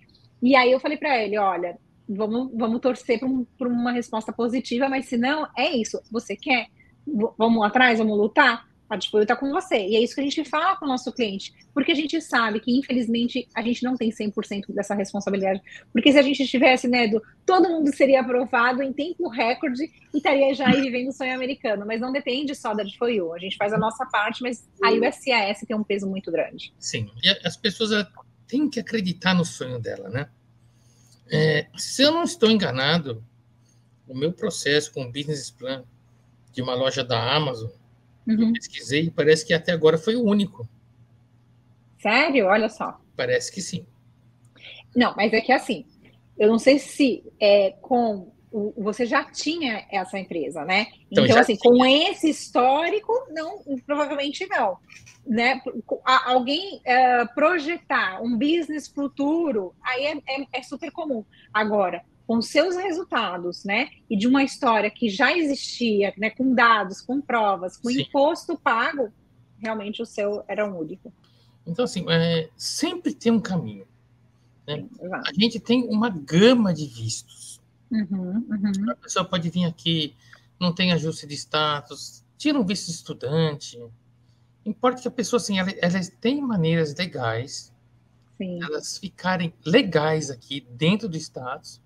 E 0.42 0.56
aí 0.56 0.72
eu 0.72 0.80
falei 0.80 0.96
para 0.96 1.22
ele: 1.22 1.36
Olha, 1.36 1.78
vamos, 2.08 2.50
vamos 2.54 2.80
torcer 2.80 3.18
para 3.18 3.28
um, 3.28 3.46
uma 3.60 3.92
resposta 3.92 4.32
positiva, 4.32 4.88
mas 4.88 5.04
se 5.04 5.18
não, 5.18 5.46
é 5.54 5.68
isso, 5.70 6.00
você 6.10 6.34
quer? 6.34 6.68
V 7.06 7.28
vamos 7.36 7.62
atrás, 7.62 7.98
vamos 7.98 8.16
lutar? 8.16 8.66
A 8.94 8.96
Disfoio 8.96 9.22
está 9.22 9.34
com 9.34 9.50
você. 9.50 9.76
E 9.76 9.96
é 9.96 10.00
isso 10.00 10.14
que 10.14 10.20
a 10.20 10.24
gente 10.24 10.44
fala 10.44 10.76
com 10.76 10.84
o 10.84 10.88
nosso 10.88 11.12
cliente. 11.12 11.52
Porque 11.74 11.90
a 11.90 11.94
gente 11.94 12.20
sabe 12.20 12.60
que, 12.60 12.70
infelizmente, 12.70 13.48
a 13.54 13.60
gente 13.60 13.82
não 13.82 13.96
tem 13.96 14.10
100% 14.10 14.72
dessa 14.72 14.94
responsabilidade. 14.94 15.60
Porque 15.92 16.12
se 16.12 16.18
a 16.18 16.22
gente 16.22 16.46
tivesse, 16.46 16.86
né, 16.86 17.08
do, 17.08 17.20
todo 17.44 17.68
mundo 17.68 17.94
seria 17.94 18.20
aprovado 18.20 18.82
em 18.82 18.92
tempo 18.92 19.28
recorde 19.28 19.82
e 19.82 20.16
estaria 20.16 20.54
já 20.54 20.68
aí 20.68 20.80
vivendo 20.80 21.08
o 21.08 21.12
sonho 21.12 21.34
americano. 21.34 21.84
Mas 21.84 22.00
não 22.00 22.12
depende 22.12 22.54
só 22.54 22.72
da 22.72 22.84
Disfoio. 22.84 23.32
A 23.32 23.38
gente 23.38 23.56
faz 23.56 23.72
a 23.72 23.78
nossa 23.78 24.06
parte, 24.06 24.42
mas 24.42 24.68
o 24.80 25.12
SAS 25.12 25.66
tem 25.66 25.76
um 25.76 25.82
peso 25.82 26.08
muito 26.08 26.30
grande. 26.30 26.72
Sim. 26.78 27.10
E 27.22 27.28
as 27.44 27.56
pessoas 27.56 28.06
têm 28.46 28.70
que 28.70 28.78
acreditar 28.78 29.34
no 29.34 29.44
sonho 29.44 29.80
dela, 29.80 30.08
né? 30.08 30.28
É, 31.28 31.66
se 31.76 32.02
eu 32.02 32.12
não 32.12 32.22
estou 32.22 32.48
enganado, 32.48 33.24
o 34.06 34.14
meu 34.14 34.32
processo 34.32 34.92
com 34.92 35.02
o 35.02 35.10
business 35.10 35.50
plan 35.50 35.82
de 36.52 36.62
uma 36.62 36.74
loja 36.74 37.02
da 37.02 37.34
Amazon 37.34 37.70
Uhum. 38.26 38.48
Eu 38.48 38.52
pesquisei 38.52 39.04
e 39.04 39.10
parece 39.10 39.46
que 39.46 39.52
até 39.54 39.72
agora 39.72 39.98
foi 39.98 40.16
o 40.16 40.24
único. 40.24 40.68
Sério? 41.98 42.46
Olha 42.46 42.68
só. 42.68 43.00
Parece 43.16 43.52
que 43.52 43.60
sim. 43.60 43.86
Não, 44.94 45.14
mas 45.16 45.32
é 45.32 45.40
que 45.40 45.52
assim, 45.52 45.84
eu 46.38 46.48
não 46.48 46.58
sei 46.58 46.78
se 46.78 47.24
é, 47.40 47.72
com 47.80 48.32
você 48.76 49.04
já 49.04 49.24
tinha 49.24 49.84
essa 49.90 50.16
empresa, 50.16 50.64
né? 50.64 50.86
Então, 51.10 51.24
então 51.24 51.38
assim, 51.38 51.56
tinha. 51.56 51.72
com 51.72 51.84
esse 51.84 52.30
histórico, 52.30 53.12
não, 53.30 53.64
provavelmente 53.84 54.46
não, 54.46 54.78
né? 55.26 55.60
Alguém 56.24 56.76
uh, 56.76 57.34
projetar 57.34 58.22
um 58.22 58.38
business 58.38 58.86
futuro, 58.86 59.74
aí 59.82 60.04
é, 60.06 60.12
é, 60.12 60.46
é 60.52 60.62
super 60.62 60.92
comum. 60.92 61.24
Agora, 61.52 62.04
com 62.26 62.40
seus 62.40 62.76
resultados, 62.76 63.64
né, 63.64 63.90
e 64.08 64.16
de 64.16 64.26
uma 64.26 64.42
história 64.42 64.90
que 64.90 65.08
já 65.08 65.36
existia, 65.36 66.12
né, 66.16 66.30
com 66.30 66.54
dados, 66.54 67.00
com 67.00 67.20
provas, 67.20 67.76
com 67.76 67.90
Sim. 67.90 68.02
imposto 68.02 68.58
pago, 68.58 69.12
realmente 69.58 70.00
o 70.02 70.06
seu 70.06 70.42
era 70.48 70.66
um 70.66 70.78
único. 70.78 71.12
Então, 71.66 71.84
assim, 71.84 72.04
é, 72.08 72.48
sempre 72.56 73.14
tem 73.14 73.32
um 73.32 73.40
caminho. 73.40 73.86
Né? 74.66 74.86
a 75.26 75.32
gente 75.38 75.60
tem 75.60 75.86
uma 75.88 76.08
gama 76.08 76.72
de 76.72 76.86
vistos. 76.86 77.60
Uhum, 77.90 78.46
uhum. 78.48 78.90
A 78.90 78.96
pessoa 78.96 79.24
pode 79.24 79.50
vir 79.50 79.66
aqui, 79.66 80.14
não 80.58 80.74
tem 80.74 80.90
ajuste 80.92 81.26
de 81.26 81.34
status, 81.34 82.24
tira 82.38 82.58
um 82.58 82.64
visto 82.64 82.86
de 82.86 82.92
estudante. 82.92 83.78
Importa 84.64 85.02
que 85.02 85.08
a 85.08 85.10
pessoa, 85.10 85.38
assim, 85.38 85.58
ela, 85.58 85.70
elas 85.82 86.08
têm 86.08 86.40
maneiras 86.40 86.94
legais, 86.94 87.72
Sim. 88.38 88.62
elas 88.62 88.96
ficarem 88.96 89.52
legais 89.64 90.30
aqui 90.30 90.66
dentro 90.70 91.08
do 91.08 91.16
status, 91.18 91.80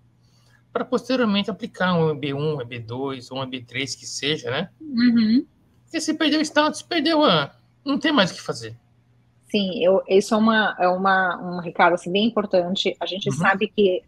para 0.73 0.85
posteriormente 0.85 1.51
aplicar 1.51 1.95
um 1.95 2.15
EB1, 2.15 2.63
EB2 2.63 3.29
ou 3.31 3.39
um 3.39 3.47
EB3 3.47 3.99
que 3.99 4.07
seja, 4.07 4.51
né? 4.51 4.71
Uhum. 4.81 5.47
Porque 5.85 6.01
se 6.01 6.15
perdeu 6.15 6.41
o 6.41 6.43
status, 6.43 6.83
perdeu 6.83 7.25
a. 7.25 7.55
Não 7.85 7.99
tem 7.99 8.13
mais 8.13 8.31
o 8.31 8.35
que 8.35 8.43
fazer. 8.43 8.77
Sim, 9.51 9.83
eu, 9.83 10.03
isso 10.07 10.35
é, 10.35 10.37
uma, 10.37 10.77
é 10.79 10.89
uma, 10.89 11.41
um 11.43 11.61
recado 11.61 11.95
assim, 11.95 12.13
bem 12.13 12.27
importante. 12.27 12.95
A 13.01 13.07
gente 13.07 13.31
uhum. 13.31 13.37
sabe 13.37 13.69
que, 13.75 14.03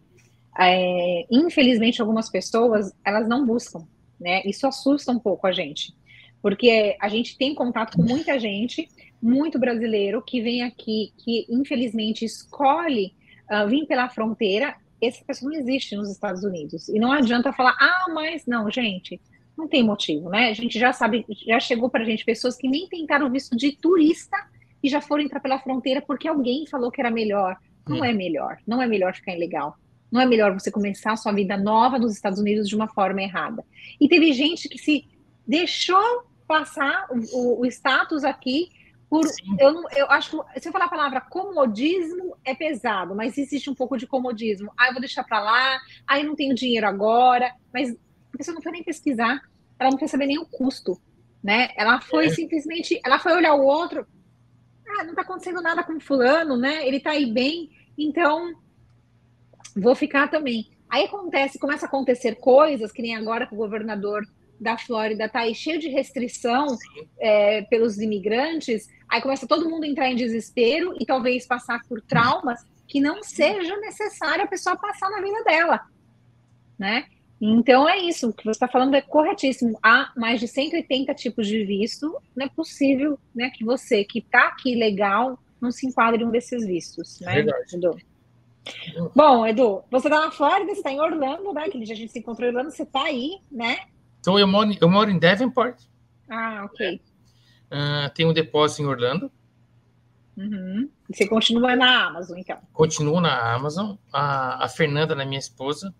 é, 0.59 1.25
infelizmente, 1.31 1.99
algumas 1.99 2.29
pessoas 2.29 2.93
elas 3.03 3.27
não 3.27 3.45
buscam, 3.45 3.87
né? 4.19 4.43
Isso 4.45 4.67
assusta 4.67 5.11
um 5.11 5.17
pouco 5.17 5.47
a 5.47 5.51
gente, 5.51 5.95
porque 6.41 6.95
a 7.01 7.09
gente 7.09 7.37
tem 7.37 7.55
contato 7.55 7.97
com 7.97 8.03
muita 8.03 8.39
gente, 8.39 8.87
muito 9.19 9.57
brasileiro, 9.57 10.21
que 10.21 10.41
vem 10.41 10.61
aqui, 10.61 11.11
que 11.17 11.47
infelizmente 11.49 12.23
escolhe 12.23 13.15
uh, 13.49 13.67
vir 13.67 13.87
pela 13.87 14.09
fronteira 14.09 14.75
essa 15.01 15.23
pessoa 15.25 15.51
não 15.51 15.59
existe 15.59 15.95
nos 15.95 16.09
Estados 16.09 16.43
Unidos. 16.43 16.89
E 16.89 16.99
não 16.99 17.11
adianta 17.11 17.51
falar, 17.53 17.75
ah, 17.79 18.05
mas 18.13 18.45
não, 18.45 18.69
gente, 18.69 19.19
não 19.57 19.67
tem 19.67 19.83
motivo, 19.83 20.29
né? 20.29 20.49
A 20.49 20.53
gente 20.53 20.79
já 20.79 20.93
sabe, 20.93 21.25
já 21.45 21.59
chegou 21.59 21.89
para 21.89 22.03
a 22.03 22.05
gente 22.05 22.25
pessoas 22.25 22.55
que 22.55 22.67
nem 22.67 22.87
tentaram 22.87 23.29
visto 23.29 23.55
de 23.55 23.71
turista 23.71 24.37
e 24.83 24.89
já 24.89 25.01
foram 25.01 25.23
entrar 25.23 25.39
pela 25.39 25.59
fronteira 25.59 26.01
porque 26.01 26.27
alguém 26.27 26.65
falou 26.67 26.91
que 26.91 27.01
era 27.01 27.11
melhor. 27.11 27.57
Não 27.87 28.05
é, 28.05 28.11
é 28.11 28.13
melhor, 28.13 28.57
não 28.65 28.81
é 28.81 28.87
melhor 28.87 29.13
ficar 29.13 29.35
ilegal. 29.35 29.75
Não 30.11 30.21
é 30.21 30.25
melhor 30.25 30.53
você 30.53 30.69
começar 30.69 31.13
a 31.13 31.17
sua 31.17 31.31
vida 31.31 31.57
nova 31.57 31.97
nos 31.97 32.13
Estados 32.13 32.39
Unidos 32.39 32.67
de 32.67 32.75
uma 32.75 32.87
forma 32.87 33.21
errada. 33.21 33.63
E 33.99 34.07
teve 34.07 34.33
gente 34.33 34.67
que 34.67 34.77
se 34.77 35.05
deixou 35.47 36.23
passar 36.47 37.07
o, 37.31 37.61
o 37.61 37.65
status 37.65 38.23
aqui 38.23 38.69
por, 39.09 39.25
eu, 39.59 39.83
eu 39.95 40.09
acho 40.09 40.31
que 40.53 40.59
se 40.61 40.69
eu 40.69 40.71
falar 40.71 40.85
a 40.85 40.89
palavra 40.89 41.21
comodismo 41.21 42.30
é 42.43 42.55
pesado, 42.55 43.15
mas 43.15 43.37
existe 43.37 43.69
um 43.69 43.75
pouco 43.75 43.97
de 43.97 44.07
comodismo. 44.07 44.71
Ah, 44.77 44.87
eu 44.87 44.93
vou 44.93 45.01
deixar 45.01 45.23
para 45.23 45.39
lá, 45.39 45.79
ah, 46.07 46.19
eu 46.19 46.25
não 46.25 46.35
tenho 46.35 46.55
dinheiro 46.55 46.87
agora, 46.87 47.53
mas 47.73 47.91
a 47.91 48.37
pessoa 48.37 48.55
não 48.55 48.61
foi 48.61 48.71
nem 48.71 48.83
pesquisar, 48.83 49.41
ela 49.79 49.91
não 49.91 49.97
quer 49.97 50.07
saber 50.07 50.27
nem 50.27 50.39
o 50.39 50.45
custo, 50.45 50.99
né? 51.43 51.69
Ela 51.77 52.01
foi 52.01 52.27
é. 52.27 52.29
simplesmente, 52.29 52.99
ela 53.05 53.19
foi 53.19 53.33
olhar 53.33 53.53
o 53.53 53.63
outro, 53.63 54.05
ah, 54.87 55.03
não 55.03 55.15
tá 55.15 55.21
acontecendo 55.21 55.61
nada 55.61 55.83
com 55.83 55.99
fulano, 55.99 56.57
né? 56.57 56.85
Ele 56.87 56.99
tá 56.99 57.11
aí 57.11 57.31
bem, 57.31 57.69
então 57.97 58.53
vou 59.75 59.95
ficar 59.95 60.27
também. 60.29 60.71
Aí 60.89 61.05
acontece, 61.05 61.59
começa 61.59 61.85
a 61.85 61.89
acontecer 61.89 62.35
coisas, 62.35 62.91
que 62.91 63.01
nem 63.01 63.15
agora 63.15 63.47
com 63.47 63.55
o 63.55 63.59
governador 63.59 64.23
da 64.61 64.77
Flórida 64.77 65.25
está 65.25 65.39
aí 65.39 65.55
cheio 65.55 65.79
de 65.79 65.89
restrição 65.89 66.67
é, 67.19 67.63
pelos 67.63 67.97
imigrantes, 67.97 68.87
aí 69.09 69.19
começa 69.19 69.47
todo 69.47 69.67
mundo 69.67 69.83
a 69.83 69.87
entrar 69.87 70.09
em 70.09 70.15
desespero 70.15 70.95
e 70.99 71.05
talvez 71.05 71.47
passar 71.47 71.81
por 71.89 71.99
traumas 72.01 72.63
que 72.87 73.01
não 73.01 73.23
seja 73.23 73.75
necessário 73.77 74.43
a 74.43 74.47
pessoa 74.47 74.77
passar 74.77 75.09
na 75.09 75.19
vida 75.19 75.43
dela, 75.43 75.81
né? 76.77 77.05
Então 77.41 77.89
é 77.89 77.97
isso, 77.97 78.29
o 78.29 78.33
que 78.33 78.43
você 78.43 78.51
está 78.51 78.67
falando 78.67 78.93
é 78.93 79.01
corretíssimo. 79.01 79.79
Há 79.81 80.11
mais 80.15 80.39
de 80.39 80.47
180 80.47 81.11
tipos 81.15 81.47
de 81.47 81.63
visto, 81.65 82.15
não 82.35 82.45
é 82.45 82.49
possível 82.49 83.17
né, 83.33 83.49
que 83.49 83.65
você 83.65 84.03
que 84.03 84.19
está 84.19 84.49
aqui 84.49 84.75
legal 84.75 85.39
não 85.59 85.71
se 85.71 85.87
enquadre 85.87 86.23
em 86.23 86.27
um 86.27 86.31
desses 86.31 86.65
vistos, 86.65 87.19
né? 87.21 87.33
Verdade. 87.35 87.75
Edu? 87.75 87.97
Bom, 89.15 89.45
Edu, 89.45 89.83
você 89.89 90.07
está 90.07 90.19
na 90.19 90.31
Flórida, 90.31 90.71
você 90.71 90.77
está 90.77 90.91
em 90.91 90.99
Orlando, 90.99 91.51
né? 91.51 91.67
Que 91.69 91.81
a 91.81 91.85
gente 91.85 92.11
se 92.11 92.19
encontrou 92.19 92.47
em 92.47 92.51
Orlando, 92.51 92.71
você 92.71 92.83
está 92.83 93.03
aí, 93.03 93.39
né? 93.51 93.77
Então, 94.21 94.39
eu 94.39 94.47
moro, 94.47 94.71
eu 94.79 94.89
moro 94.89 95.09
em 95.09 95.19
Devonport. 95.19 95.81
Ah, 96.29 96.63
ok. 96.63 97.01
Uh, 97.71 98.09
tenho 98.13 98.29
um 98.29 98.33
depósito 98.33 98.83
em 98.83 98.85
Orlando. 98.85 99.29
Uhum. 100.37 100.89
Você 101.11 101.27
continua 101.27 101.75
na 101.75 102.05
Amazon, 102.05 102.37
então? 102.37 102.57
Continuo 102.71 103.19
na 103.19 103.53
Amazon. 103.53 103.95
A, 104.13 104.63
a 104.63 104.69
Fernanda, 104.69 105.13
né, 105.13 105.25
minha 105.25 105.39
esposa, 105.39 105.93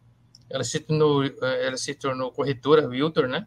ela 0.49 0.63
se 0.63 0.79
tornou, 0.79 1.23
ela 1.41 1.77
se 1.77 1.93
tornou 1.95 2.31
corretora 2.31 2.87
Realtor, 2.87 3.27
né? 3.27 3.45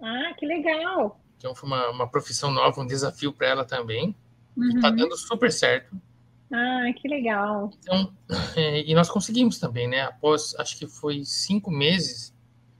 Ah, 0.00 0.34
que 0.36 0.46
legal. 0.46 1.20
Então 1.36 1.54
foi 1.54 1.68
uma, 1.68 1.90
uma 1.90 2.08
profissão 2.08 2.50
nova, 2.50 2.80
um 2.80 2.86
desafio 2.86 3.32
para 3.32 3.46
ela 3.46 3.64
também. 3.64 4.14
Uhum. 4.56 4.80
Tá 4.80 4.90
dando 4.90 5.16
super 5.16 5.52
certo. 5.52 5.96
Ah, 6.52 6.92
que 6.96 7.08
legal. 7.08 7.70
Então, 7.80 8.12
é, 8.56 8.82
e 8.88 8.94
nós 8.94 9.10
conseguimos 9.10 9.58
também, 9.58 9.88
né? 9.88 10.02
Após, 10.02 10.54
acho 10.58 10.78
que 10.78 10.86
foi 10.86 11.24
cinco 11.24 11.70
meses, 11.70 12.33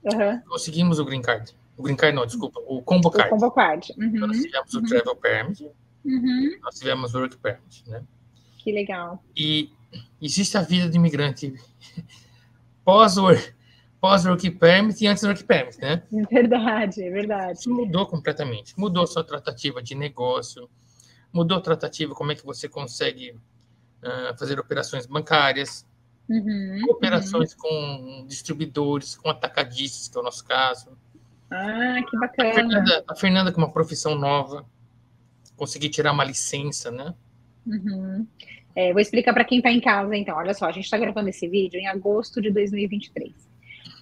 Uhum. 0.05 0.39
Conseguimos 0.47 0.99
o 0.99 1.05
Green 1.05 1.21
Card. 1.21 1.55
O 1.77 1.83
Green 1.83 1.95
Card 1.95 2.15
não, 2.15 2.25
desculpa, 2.25 2.59
o 2.67 2.81
Combo 2.81 3.09
Card. 3.09 3.29
O 3.29 3.31
Combo 3.31 3.51
Card. 3.51 3.93
Uhum. 3.97 4.05
Então, 4.05 4.27
nós 4.27 4.37
tivemos 4.41 4.73
o 4.73 4.81
Travel 4.83 5.15
Permit, 5.15 5.71
uhum. 6.05 6.57
nós 6.61 6.75
tivemos 6.75 7.15
o 7.15 7.19
Work 7.19 7.37
Permit, 7.37 7.83
né? 7.87 8.03
Que 8.59 8.71
legal. 8.71 9.23
E 9.35 9.71
existe 10.21 10.57
a 10.57 10.61
vida 10.61 10.89
do 10.89 10.95
imigrante 10.95 11.53
pós-work 12.83 13.55
pós 13.99 14.23
-work 14.23 14.59
permit 14.59 15.03
e 15.03 15.07
antes 15.07 15.23
do 15.23 15.27
work 15.29 15.43
permit, 15.43 15.79
né? 15.79 16.03
É 16.13 16.23
verdade, 16.23 17.03
é 17.03 17.09
verdade. 17.09 17.59
Isso 17.59 17.73
mudou 17.73 18.05
completamente. 18.05 18.77
Mudou 18.77 19.03
a 19.03 19.07
sua 19.07 19.23
tratativa 19.23 19.81
de 19.81 19.95
negócio, 19.95 20.69
mudou 21.33 21.57
a 21.57 21.61
tratativa 21.61 22.13
como 22.13 22.31
é 22.31 22.35
que 22.35 22.45
você 22.45 22.69
consegue 22.69 23.31
uh, 23.31 24.37
fazer 24.37 24.59
operações 24.59 25.07
bancárias, 25.07 25.87
Uhum, 26.27 26.81
operações 26.89 27.53
uhum. 27.53 27.59
com 27.59 28.25
distribuidores, 28.27 29.15
com 29.15 29.29
atacadistas, 29.29 30.07
que 30.07 30.17
é 30.17 30.21
o 30.21 30.23
nosso 30.23 30.43
caso. 30.43 30.97
Ah, 31.51 32.01
que 32.09 32.17
bacana. 32.17 32.49
A 32.49 32.53
Fernanda, 32.53 33.03
a 33.07 33.15
Fernanda 33.15 33.51
com 33.51 33.61
uma 33.61 33.71
profissão 33.71 34.15
nova, 34.15 34.65
consegui 35.55 35.89
tirar 35.89 36.11
uma 36.11 36.23
licença, 36.23 36.89
né? 36.89 37.13
Uhum. 37.65 38.25
É, 38.75 38.91
vou 38.91 39.01
explicar 39.01 39.33
para 39.33 39.45
quem 39.45 39.59
está 39.59 39.71
em 39.71 39.79
casa, 39.79 40.15
então. 40.15 40.35
Olha 40.35 40.53
só, 40.53 40.65
a 40.65 40.71
gente 40.71 40.85
está 40.85 40.97
gravando 40.97 41.29
esse 41.29 41.47
vídeo 41.47 41.79
em 41.79 41.87
agosto 41.87 42.41
de 42.41 42.51
2023. 42.51 43.33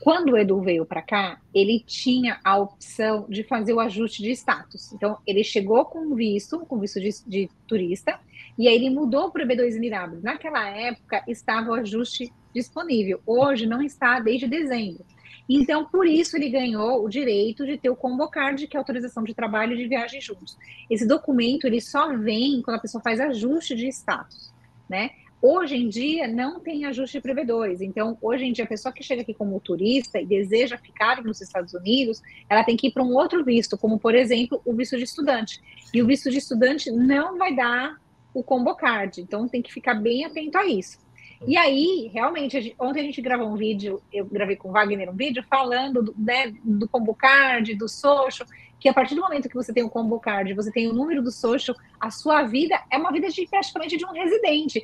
Quando 0.03 0.33
o 0.33 0.37
Edu 0.37 0.59
veio 0.59 0.85
para 0.85 1.01
cá, 1.01 1.39
ele 1.53 1.81
tinha 1.87 2.37
a 2.43 2.57
opção 2.57 3.25
de 3.29 3.41
fazer 3.41 3.71
o 3.71 3.79
ajuste 3.79 4.21
de 4.21 4.31
status. 4.31 4.91
Então, 4.91 5.17
ele 5.25 5.45
chegou 5.45 5.85
com 5.85 6.13
visto, 6.13 6.59
com 6.65 6.77
visto 6.77 6.99
de, 6.99 7.09
de 7.25 7.49
turista, 7.65 8.19
e 8.57 8.67
aí 8.67 8.75
ele 8.75 8.89
mudou 8.89 9.31
para 9.31 9.45
o 9.45 9.47
B2 9.47 9.77
Emirados. 9.77 10.21
Naquela 10.21 10.67
época 10.69 11.23
estava 11.25 11.69
o 11.69 11.73
ajuste 11.73 12.33
disponível. 12.53 13.21
Hoje 13.25 13.65
não 13.65 13.81
está 13.81 14.19
desde 14.19 14.45
dezembro. 14.45 15.05
Então, 15.47 15.85
por 15.85 16.05
isso 16.05 16.35
ele 16.35 16.49
ganhou 16.49 17.05
o 17.05 17.07
direito 17.07 17.65
de 17.65 17.77
ter 17.77 17.89
o 17.89 17.95
combo 17.95 18.27
card, 18.27 18.67
que 18.67 18.75
é 18.75 18.79
autorização 18.79 19.23
de 19.23 19.33
trabalho 19.33 19.71
e 19.71 19.77
de 19.77 19.87
viagem 19.87 20.19
juntos. 20.19 20.57
Esse 20.89 21.07
documento 21.07 21.65
ele 21.65 21.79
só 21.79 22.13
vem 22.17 22.61
quando 22.61 22.75
a 22.75 22.81
pessoa 22.81 23.01
faz 23.01 23.21
ajuste 23.21 23.73
de 23.73 23.87
status, 23.87 24.53
né? 24.89 25.11
Hoje 25.45 25.75
em 25.75 25.89
dia 25.89 26.25
não 26.25 26.61
tem 26.61 26.85
ajuste 26.85 27.17
de 27.17 27.21
prevedores. 27.21 27.81
Então, 27.81 28.17
hoje 28.21 28.45
em 28.45 28.53
dia, 28.53 28.63
a 28.63 28.67
pessoa 28.67 28.93
que 28.93 29.03
chega 29.03 29.23
aqui 29.23 29.33
como 29.33 29.59
turista 29.59 30.17
e 30.17 30.25
deseja 30.25 30.77
ficar 30.77 31.21
nos 31.21 31.41
Estados 31.41 31.73
Unidos, 31.73 32.21
ela 32.49 32.63
tem 32.63 32.77
que 32.77 32.87
ir 32.87 32.91
para 32.91 33.03
um 33.03 33.13
outro 33.13 33.43
visto, 33.43 33.77
como 33.77 33.99
por 33.99 34.15
exemplo 34.15 34.61
o 34.63 34.71
visto 34.73 34.95
de 34.95 35.03
estudante. 35.03 35.61
E 35.93 36.01
o 36.01 36.07
visto 36.07 36.31
de 36.31 36.37
estudante 36.37 36.89
não 36.89 37.37
vai 37.37 37.53
dar 37.53 37.97
o 38.33 38.41
combo 38.41 38.73
card. 38.73 39.19
Então 39.19 39.45
tem 39.45 39.61
que 39.61 39.73
ficar 39.73 39.95
bem 39.95 40.23
atento 40.23 40.57
a 40.57 40.65
isso. 40.65 40.97
E 41.45 41.57
aí, 41.57 42.09
realmente, 42.13 42.73
ontem 42.79 43.01
a 43.01 43.03
gente 43.03 43.21
gravou 43.21 43.49
um 43.49 43.57
vídeo, 43.57 44.01
eu 44.13 44.23
gravei 44.23 44.55
com 44.55 44.69
o 44.69 44.71
Wagner 44.71 45.09
um 45.09 45.15
vídeo 45.15 45.43
falando 45.49 46.01
do, 46.01 46.15
né, 46.17 46.53
do 46.63 46.87
combo 46.87 47.13
card, 47.13 47.75
do 47.75 47.89
social, 47.89 48.47
que 48.79 48.87
a 48.87 48.93
partir 48.93 49.15
do 49.15 49.21
momento 49.21 49.49
que 49.49 49.55
você 49.55 49.73
tem 49.73 49.83
o 49.83 49.89
combo 49.89 50.19
card, 50.21 50.53
você 50.53 50.71
tem 50.71 50.87
o 50.87 50.93
número 50.93 51.21
do 51.21 51.31
social, 51.31 51.75
a 51.99 52.09
sua 52.09 52.43
vida 52.43 52.81
é 52.89 52.97
uma 52.97 53.11
vida 53.11 53.27
de 53.29 53.45
praticamente 53.45 53.97
de 53.97 54.05
um 54.05 54.11
residente. 54.11 54.81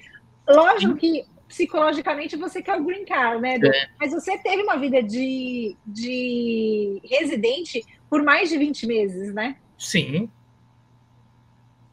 Lógico 0.49 0.95
que 0.95 1.25
psicologicamente 1.47 2.35
você 2.35 2.61
quer 2.61 2.79
o 2.79 2.83
green 2.83 3.05
card, 3.05 3.41
né? 3.41 3.55
É. 3.55 3.89
Mas 3.99 4.11
você 4.11 4.37
teve 4.37 4.61
uma 4.63 4.77
vida 4.77 5.01
de, 5.01 5.75
de 5.85 7.01
residente 7.03 7.83
por 8.09 8.23
mais 8.23 8.49
de 8.49 8.57
20 8.57 8.87
meses, 8.87 9.33
né? 9.33 9.57
Sim. 9.77 10.29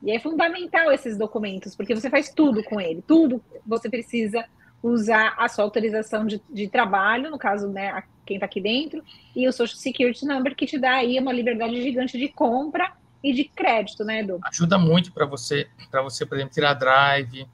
E 0.02 0.12
é 0.12 0.20
fundamental 0.20 0.92
esses 0.92 1.16
documentos, 1.16 1.74
porque 1.74 1.94
você 1.94 2.10
faz 2.10 2.28
tudo 2.28 2.62
com 2.62 2.80
ele, 2.80 3.02
tudo 3.06 3.42
você 3.66 3.88
precisa 3.88 4.44
usar 4.82 5.34
a 5.38 5.48
sua 5.48 5.64
autorização 5.64 6.26
de, 6.26 6.40
de 6.50 6.68
trabalho, 6.68 7.30
no 7.30 7.38
caso, 7.38 7.68
né, 7.68 8.04
quem 8.24 8.36
está 8.36 8.46
aqui 8.46 8.60
dentro, 8.60 9.02
e 9.34 9.48
o 9.48 9.52
Social 9.52 9.78
Security 9.78 10.24
Number, 10.26 10.54
que 10.54 10.66
te 10.66 10.78
dá 10.78 10.96
aí 10.96 11.18
uma 11.18 11.32
liberdade 11.32 11.82
gigante 11.82 12.18
de 12.18 12.28
compra 12.28 12.92
e 13.22 13.32
de 13.32 13.44
crédito, 13.44 14.04
né, 14.04 14.20
Edu? 14.20 14.38
Ajuda 14.44 14.78
muito 14.78 15.12
para 15.12 15.26
você, 15.26 15.66
para 15.90 16.02
você, 16.02 16.24
por 16.24 16.36
exemplo, 16.36 16.54
tirar 16.54 16.74
drive, 16.74 17.46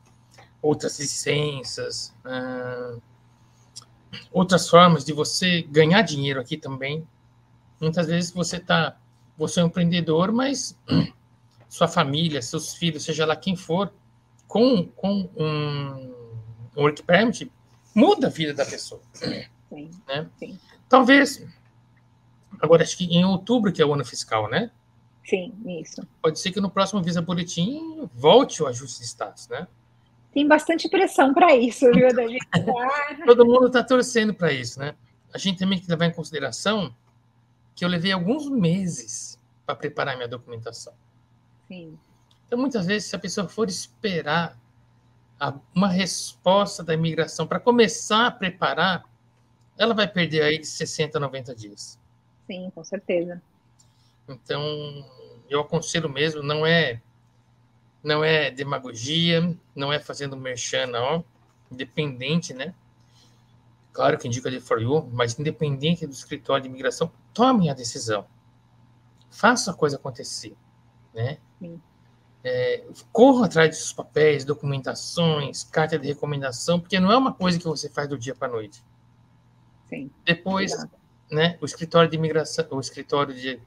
outras 0.63 0.99
licenças, 1.01 2.15
uh, 2.25 3.03
outras 4.31 4.69
formas 4.69 5.05
de 5.05 5.13
você 5.13 5.63
ganhar 5.63 6.03
dinheiro 6.03 6.41
aqui 6.41 6.57
também. 6.57 7.07
Muitas 7.81 8.07
vezes 8.07 8.31
você 8.31 8.61
tá, 8.61 8.97
você 9.37 9.61
é 9.61 9.65
um 9.65 9.67
empreendedor, 9.67 10.31
mas 10.31 10.79
sua 11.69 11.89
família, 11.89 12.41
seus 12.41 12.75
filhos, 12.75 13.03
seja 13.03 13.27
lá 13.27 13.35
quem 13.35 13.57
for, 13.57 13.93
com, 14.47 14.87
com 14.87 15.29
um, 15.37 16.15
work 16.77 17.03
permit, 17.03 17.51
muda 17.95 18.29
a 18.29 18.31
vida 18.31 18.55
da 18.55 18.65
pessoa. 18.65 19.03
Sim, 19.13 19.91
né? 20.07 20.29
sim. 20.39 20.59
Talvez, 20.89 21.45
agora 22.61 22.83
acho 22.83 22.97
que 22.97 23.05
em 23.05 23.25
outubro, 23.25 23.73
que 23.73 23.83
é 23.83 23.87
o 23.87 23.93
ano 23.93 24.05
fiscal, 24.05 24.49
né? 24.49 24.71
Sim, 25.25 25.55
isso. 25.81 26.07
Pode 26.21 26.39
ser 26.39 26.51
que 26.51 26.61
no 26.61 26.71
próximo 26.71 27.03
Visa 27.03 27.23
Boletim 27.23 28.09
volte 28.15 28.63
o 28.63 28.67
ajuste 28.67 29.01
de 29.01 29.07
status, 29.07 29.49
né? 29.49 29.67
Tem 30.33 30.47
bastante 30.47 30.89
pressão 30.89 31.35
para 31.35 31.55
isso, 31.55 31.91
viu? 31.93 32.15
Da 32.15 32.27
gente 32.27 32.47
tá... 32.49 32.59
Todo 33.27 33.47
mundo 33.47 33.67
está 33.67 33.85
torcendo 33.85 34.35
para 34.35 34.53
isso, 34.53 34.79
né? 34.79 34.95
A 35.33 35.39
gente 35.39 35.59
também 35.59 35.79
tem 35.79 35.87
que 35.87 35.91
levar 35.91 36.07
em 36.07 36.13
consideração 36.13 36.95
que 37.75 37.85
eu 37.85 37.89
levei 37.89 38.13
alguns 38.13 38.49
meses 38.49 39.39
para 39.65 39.75
preparar 39.75 40.17
minha 40.17 40.29
documentação. 40.29 40.93
Sim. 41.69 41.99
Então, 42.47 42.59
muitas 42.59 42.87
vezes, 42.87 43.09
se 43.09 43.17
a 43.17 43.19
pessoa 43.19 43.49
for 43.49 43.69
esperar 43.69 44.59
uma 45.75 45.89
resposta 45.89 46.85
da 46.85 46.95
imigração 46.95 47.47
para 47.47 47.59
começar 47.59 48.27
a 48.27 48.31
preparar, 48.31 49.05
ela 49.79 49.95
vai 49.95 50.07
perder 50.07 50.43
aí 50.43 50.59
de 50.59 50.67
60 50.67 51.19
a 51.19 51.21
90 51.21 51.55
dias. 51.55 51.99
Sim, 52.47 52.71
com 52.75 52.85
certeza. 52.85 53.43
Então, 54.29 54.63
eu 55.49 55.61
aconselho 55.61 56.09
mesmo, 56.09 56.43
não 56.43 56.65
é 56.65 57.01
não 58.03 58.25
é 58.25 58.51
demagogia, 58.51 59.57
não 59.75 59.93
é 59.93 59.99
fazendo 59.99 60.37
merchan, 60.37 60.87
não. 60.87 61.25
Independente, 61.71 62.53
né? 62.53 62.75
Claro 63.93 64.19
que 64.19 64.27
indica 64.27 64.51
de 64.51 64.61
for 64.61 64.81
you, 64.81 65.09
mas 65.13 65.39
independente 65.39 66.07
do 66.07 66.13
escritório 66.13 66.63
de 66.63 66.69
imigração, 66.69 67.13
tome 67.33 67.69
a 67.69 67.75
decisão. 67.75 68.27
Faça 69.31 69.71
a 69.71 69.75
coisa 69.75 69.97
acontecer, 69.97 70.57
né? 71.15 71.39
É, 72.45 72.85
corra 73.13 73.47
atrás 73.47 73.71
de 73.71 73.77
seus 73.77 73.93
papéis, 73.93 74.45
documentações, 74.45 75.63
carta 75.63 75.99
de 75.99 76.09
recomendação, 76.09 76.81
porque 76.81 76.99
não 76.99 77.13
é 77.13 77.17
uma 77.17 77.33
coisa 77.33 77.59
que 77.59 77.67
você 77.67 77.89
faz 77.89 78.09
do 78.09 78.19
dia 78.19 78.35
para 78.35 78.49
a 78.49 78.51
noite. 78.51 78.83
Sim. 79.89 80.11
Depois, 80.25 80.73
né, 81.31 81.57
o 81.61 81.65
escritório 81.65 82.11
de 82.11 82.17
imigração, 82.17 82.67
o 82.71 82.81
escritório 82.81 83.35
de 83.35 83.61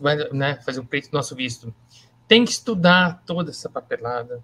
vai 0.00 0.16
né, 0.32 0.56
fazer 0.56 0.80
o 0.80 0.84
preço 0.84 1.10
do 1.10 1.14
nosso 1.14 1.34
visto, 1.34 1.74
tem 2.26 2.44
que 2.44 2.50
estudar 2.52 3.22
toda 3.26 3.50
essa 3.50 3.68
papelada. 3.68 4.42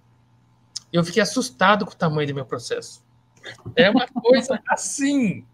Eu 0.91 1.03
fiquei 1.03 1.21
assustado 1.21 1.85
com 1.85 1.91
o 1.91 1.95
tamanho 1.95 2.27
do 2.27 2.35
meu 2.35 2.45
processo. 2.45 3.03
É 3.75 3.89
uma 3.89 4.07
coisa 4.13 4.61
assim. 4.67 5.45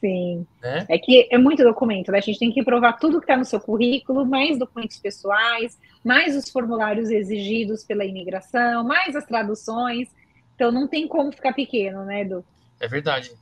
Sim. 0.00 0.46
Né? 0.62 0.86
É 0.88 0.98
que 0.98 1.28
é 1.30 1.38
muito 1.38 1.62
documento, 1.62 2.12
né? 2.12 2.18
A 2.18 2.20
gente 2.20 2.38
tem 2.38 2.52
que 2.52 2.62
provar 2.62 2.94
tudo 2.94 3.18
que 3.18 3.24
está 3.24 3.36
no 3.36 3.44
seu 3.44 3.60
currículo, 3.60 4.24
mais 4.24 4.58
documentos 4.58 4.98
pessoais, 4.98 5.78
mais 6.04 6.36
os 6.36 6.48
formulários 6.50 7.10
exigidos 7.10 7.84
pela 7.84 8.04
imigração, 8.04 8.84
mais 8.84 9.16
as 9.16 9.26
traduções. 9.26 10.08
Então 10.54 10.70
não 10.70 10.86
tem 10.86 11.06
como 11.06 11.32
ficar 11.32 11.52
pequeno, 11.52 12.04
né, 12.04 12.22
Edu? 12.22 12.44
É 12.80 12.86
verdade. 12.86 13.32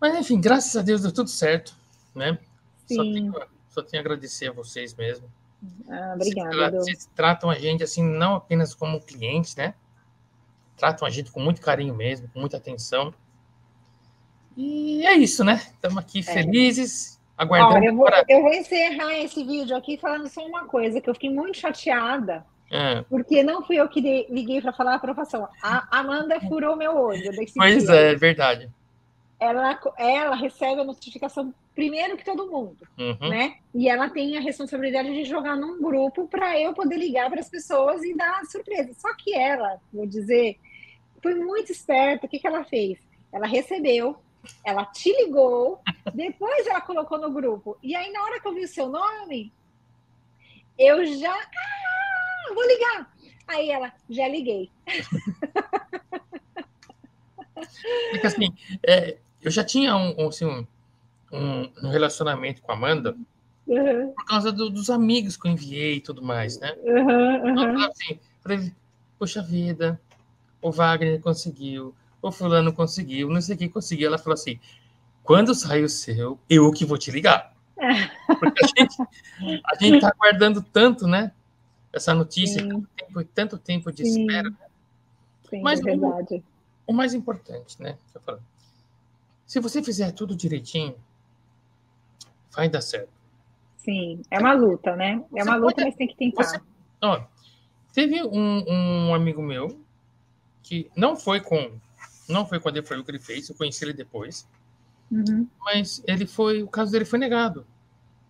Mas 0.00 0.16
enfim, 0.16 0.40
graças 0.40 0.76
a 0.76 0.82
Deus 0.82 1.02
deu 1.02 1.12
tudo 1.12 1.28
certo, 1.28 1.74
né? 2.14 2.38
Sim. 2.86 2.96
Só 2.96 3.02
tenho, 3.02 3.34
só 3.70 3.82
tenho 3.82 4.00
a 4.00 4.04
agradecer 4.04 4.48
a 4.48 4.52
vocês 4.52 4.94
mesmo. 4.94 5.28
Ah, 5.88 6.12
obrigada. 6.14 6.70
Vocês 6.78 7.08
tratam 7.14 7.50
a 7.50 7.54
gente 7.54 7.82
assim, 7.82 8.02
não 8.02 8.36
apenas 8.36 8.74
como 8.74 9.00
clientes, 9.00 9.56
né? 9.56 9.74
Tratam 10.76 11.06
a 11.06 11.10
gente 11.10 11.32
com 11.32 11.40
muito 11.40 11.60
carinho 11.60 11.94
mesmo, 11.94 12.28
com 12.28 12.40
muita 12.40 12.56
atenção. 12.56 13.12
E 14.56 15.06
é 15.06 15.14
isso, 15.14 15.44
né? 15.44 15.54
Estamos 15.54 15.98
aqui 15.98 16.20
é. 16.20 16.22
felizes, 16.22 17.20
aguardando. 17.36 17.76
Olha, 17.76 17.86
eu, 17.86 17.96
vou, 17.96 18.06
para... 18.06 18.24
eu 18.28 18.42
vou 18.42 18.52
encerrar 18.52 19.14
esse 19.18 19.44
vídeo 19.44 19.76
aqui 19.76 19.96
falando 19.96 20.28
só 20.28 20.44
uma 20.46 20.66
coisa, 20.66 21.00
que 21.00 21.08
eu 21.10 21.14
fiquei 21.14 21.30
muito 21.30 21.58
chateada. 21.58 22.44
É. 22.70 23.02
Porque 23.02 23.42
não 23.42 23.62
fui 23.64 23.76
eu 23.76 23.88
que 23.88 24.00
liguei 24.28 24.60
para 24.60 24.72
falar 24.72 24.92
a 24.92 24.96
aprovação. 24.96 25.48
A 25.62 25.86
Amanda 25.90 26.38
furou 26.40 26.76
meu 26.76 26.94
olho. 26.96 27.30
Pois 27.56 27.84
dia. 27.84 27.94
é, 27.94 28.12
é 28.12 28.14
verdade 28.14 28.70
ela, 29.40 29.78
ela 29.96 30.36
recebe 30.36 30.80
a 30.80 30.84
notificação 30.84 31.54
primeiro 31.74 32.16
que 32.16 32.24
todo 32.24 32.50
mundo, 32.50 32.76
uhum. 32.98 33.28
né? 33.28 33.58
E 33.72 33.88
ela 33.88 34.10
tem 34.10 34.36
a 34.36 34.40
responsabilidade 34.40 35.14
de 35.14 35.24
jogar 35.24 35.56
num 35.56 35.80
grupo 35.80 36.26
para 36.26 36.58
eu 36.58 36.74
poder 36.74 36.96
ligar 36.96 37.30
para 37.30 37.38
as 37.38 37.48
pessoas 37.48 38.02
e 38.02 38.16
dar 38.16 38.44
surpresa. 38.46 38.92
Só 38.94 39.14
que 39.14 39.32
ela, 39.32 39.80
vou 39.92 40.04
dizer, 40.04 40.58
foi 41.22 41.36
muito 41.36 41.70
esperta. 41.70 42.26
O 42.26 42.28
que, 42.28 42.40
que 42.40 42.46
ela 42.48 42.64
fez? 42.64 42.98
Ela 43.32 43.46
recebeu, 43.46 44.16
ela 44.64 44.84
te 44.86 45.12
ligou, 45.12 45.80
depois 46.12 46.66
ela 46.66 46.80
colocou 46.80 47.18
no 47.18 47.30
grupo. 47.30 47.78
E 47.80 47.94
aí, 47.94 48.10
na 48.10 48.24
hora 48.24 48.40
que 48.40 48.48
eu 48.48 48.54
vi 48.54 48.64
o 48.64 48.68
seu 48.68 48.88
nome, 48.88 49.52
eu 50.76 51.04
já. 51.06 51.32
Ah, 51.32 52.54
vou 52.54 52.66
ligar. 52.66 53.14
Aí 53.46 53.70
ela, 53.70 53.92
já 54.10 54.26
liguei. 54.26 54.68
Porque 58.10 58.26
assim, 58.26 58.54
é, 58.86 59.16
eu 59.42 59.50
já 59.50 59.64
tinha 59.64 59.96
um, 59.96 60.28
assim, 60.28 60.66
um, 61.32 61.70
um 61.82 61.88
relacionamento 61.90 62.62
com 62.62 62.72
a 62.72 62.74
Amanda 62.74 63.16
uhum. 63.66 64.12
por 64.12 64.24
causa 64.24 64.50
do, 64.50 64.70
dos 64.70 64.90
amigos 64.90 65.36
que 65.36 65.46
eu 65.46 65.52
enviei 65.52 65.96
e 65.96 66.00
tudo 66.00 66.22
mais, 66.22 66.58
né? 66.58 66.74
Uhum, 66.82 67.54
uhum. 67.54 67.84
assim, 67.84 68.18
falei, 68.42 68.72
poxa 69.18 69.42
vida, 69.42 70.00
o 70.60 70.70
Wagner 70.70 71.20
conseguiu, 71.20 71.94
o 72.20 72.32
fulano 72.32 72.72
conseguiu, 72.72 73.28
não 73.28 73.40
sei 73.40 73.56
quem 73.56 73.68
conseguiu. 73.68 74.08
Ela 74.08 74.18
falou 74.18 74.34
assim, 74.34 74.58
quando 75.22 75.54
sair 75.54 75.84
o 75.84 75.88
seu, 75.88 76.38
eu 76.48 76.70
que 76.72 76.84
vou 76.84 76.98
te 76.98 77.10
ligar. 77.10 77.54
Porque 78.40 78.64
a 78.64 78.66
gente, 78.66 78.96
a 79.64 79.74
gente 79.78 80.00
tá 80.00 80.08
aguardando 80.08 80.62
tanto, 80.62 81.06
né? 81.06 81.32
Essa 81.92 82.12
notícia, 82.14 82.66
tanto 82.66 82.88
tempo, 82.96 83.24
tanto 83.34 83.58
tempo 83.58 83.92
de 83.92 84.04
Sim. 84.04 84.22
espera. 84.22 84.50
Né? 84.50 84.56
Sim, 85.48 85.62
Mas 85.62 85.80
é 85.86 85.94
o, 85.94 86.42
o, 86.86 86.92
mais 86.92 87.14
importante, 87.14 87.80
né? 87.80 87.96
Se 89.48 89.58
você 89.60 89.82
fizer 89.82 90.12
tudo 90.12 90.36
direitinho, 90.36 90.94
vai 92.54 92.68
dar 92.68 92.82
certo. 92.82 93.08
Sim, 93.78 94.20
é 94.30 94.38
uma 94.38 94.52
luta, 94.52 94.94
né? 94.94 95.24
É 95.34 95.42
uma 95.42 95.56
luta, 95.56 95.76
pode, 95.76 95.86
mas 95.86 95.94
tem 95.96 96.06
que 96.06 96.16
tentar. 96.16 96.44
Você, 96.44 96.60
ó, 97.00 97.24
teve 97.94 98.22
um, 98.22 98.64
um, 98.68 99.14
amigo 99.14 99.40
meu 99.40 99.80
que 100.62 100.90
não 100.94 101.16
foi 101.16 101.40
com 101.40 101.80
não 102.28 102.44
foi 102.44 102.60
com 102.60 102.68
a 102.68 102.72
Defrail 102.72 103.02
que 103.02 103.10
ele 103.10 103.18
fez, 103.18 103.48
eu 103.48 103.54
conheci 103.54 103.82
ele 103.86 103.94
depois. 103.94 104.46
Uhum. 105.10 105.48
Mas 105.64 106.02
ele 106.06 106.26
foi, 106.26 106.62
o 106.62 106.68
caso 106.68 106.92
dele 106.92 107.06
foi 107.06 107.18
negado. 107.18 107.66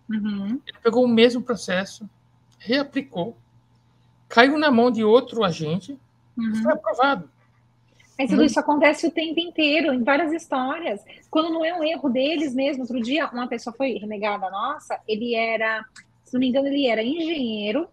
Uhum. 0.09 0.61
Ele 0.65 0.77
pegou 0.81 1.03
o 1.03 1.07
mesmo 1.07 1.41
processo, 1.41 2.09
reaplicou, 2.57 3.37
caiu 4.29 4.57
na 4.57 4.71
mão 4.71 4.89
de 4.89 5.03
outro 5.03 5.43
agente 5.43 5.99
uhum. 6.37 6.53
e 6.53 6.63
foi 6.63 6.71
aprovado. 6.71 7.29
Mas 8.19 8.31
tudo 8.31 8.43
isso 8.43 8.59
acontece 8.59 9.07
o 9.07 9.11
tempo 9.11 9.39
inteiro, 9.39 9.93
em 9.93 10.03
várias 10.03 10.33
histórias. 10.33 11.01
Quando 11.31 11.53
não 11.53 11.63
é 11.63 11.73
um 11.73 11.81
erro 11.81 12.09
deles 12.09 12.53
mesmo. 12.53 12.81
Outro 12.81 12.99
dia, 13.01 13.29
uma 13.29 13.47
pessoa 13.47 13.73
foi 13.73 13.93
renegada 13.93 14.49
nossa, 14.49 14.99
ele 15.07 15.33
era, 15.33 15.85
se 16.25 16.33
não 16.33 16.41
me 16.41 16.49
engano, 16.49 16.67
ele 16.67 16.85
era 16.85 17.01
engenheiro, 17.01 17.87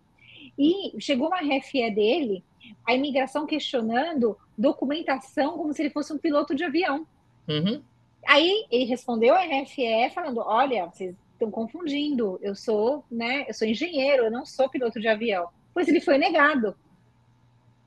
e 0.58 1.00
chegou 1.00 1.28
uma 1.28 1.38
RFE 1.38 1.92
dele, 1.92 2.42
a 2.84 2.92
imigração 2.92 3.46
questionando 3.46 4.36
documentação 4.58 5.56
como 5.56 5.72
se 5.72 5.82
ele 5.82 5.90
fosse 5.90 6.12
um 6.12 6.18
piloto 6.18 6.56
de 6.56 6.64
avião. 6.64 7.06
Uhum. 7.48 7.80
Aí 8.26 8.66
ele 8.68 8.84
respondeu 8.84 9.32
a 9.32 9.44
RFE 9.44 10.10
falando: 10.12 10.40
olha, 10.40 10.86
vocês 10.86 11.14
estão 11.34 11.52
confundindo, 11.52 12.36
eu 12.42 12.56
sou, 12.56 13.04
né, 13.08 13.44
eu 13.46 13.54
sou 13.54 13.68
engenheiro, 13.68 14.24
eu 14.24 14.30
não 14.30 14.44
sou 14.44 14.68
piloto 14.68 14.98
de 14.98 15.06
avião. 15.06 15.48
Pois 15.72 15.86
ele 15.86 16.00
foi 16.00 16.18
negado. 16.18 16.74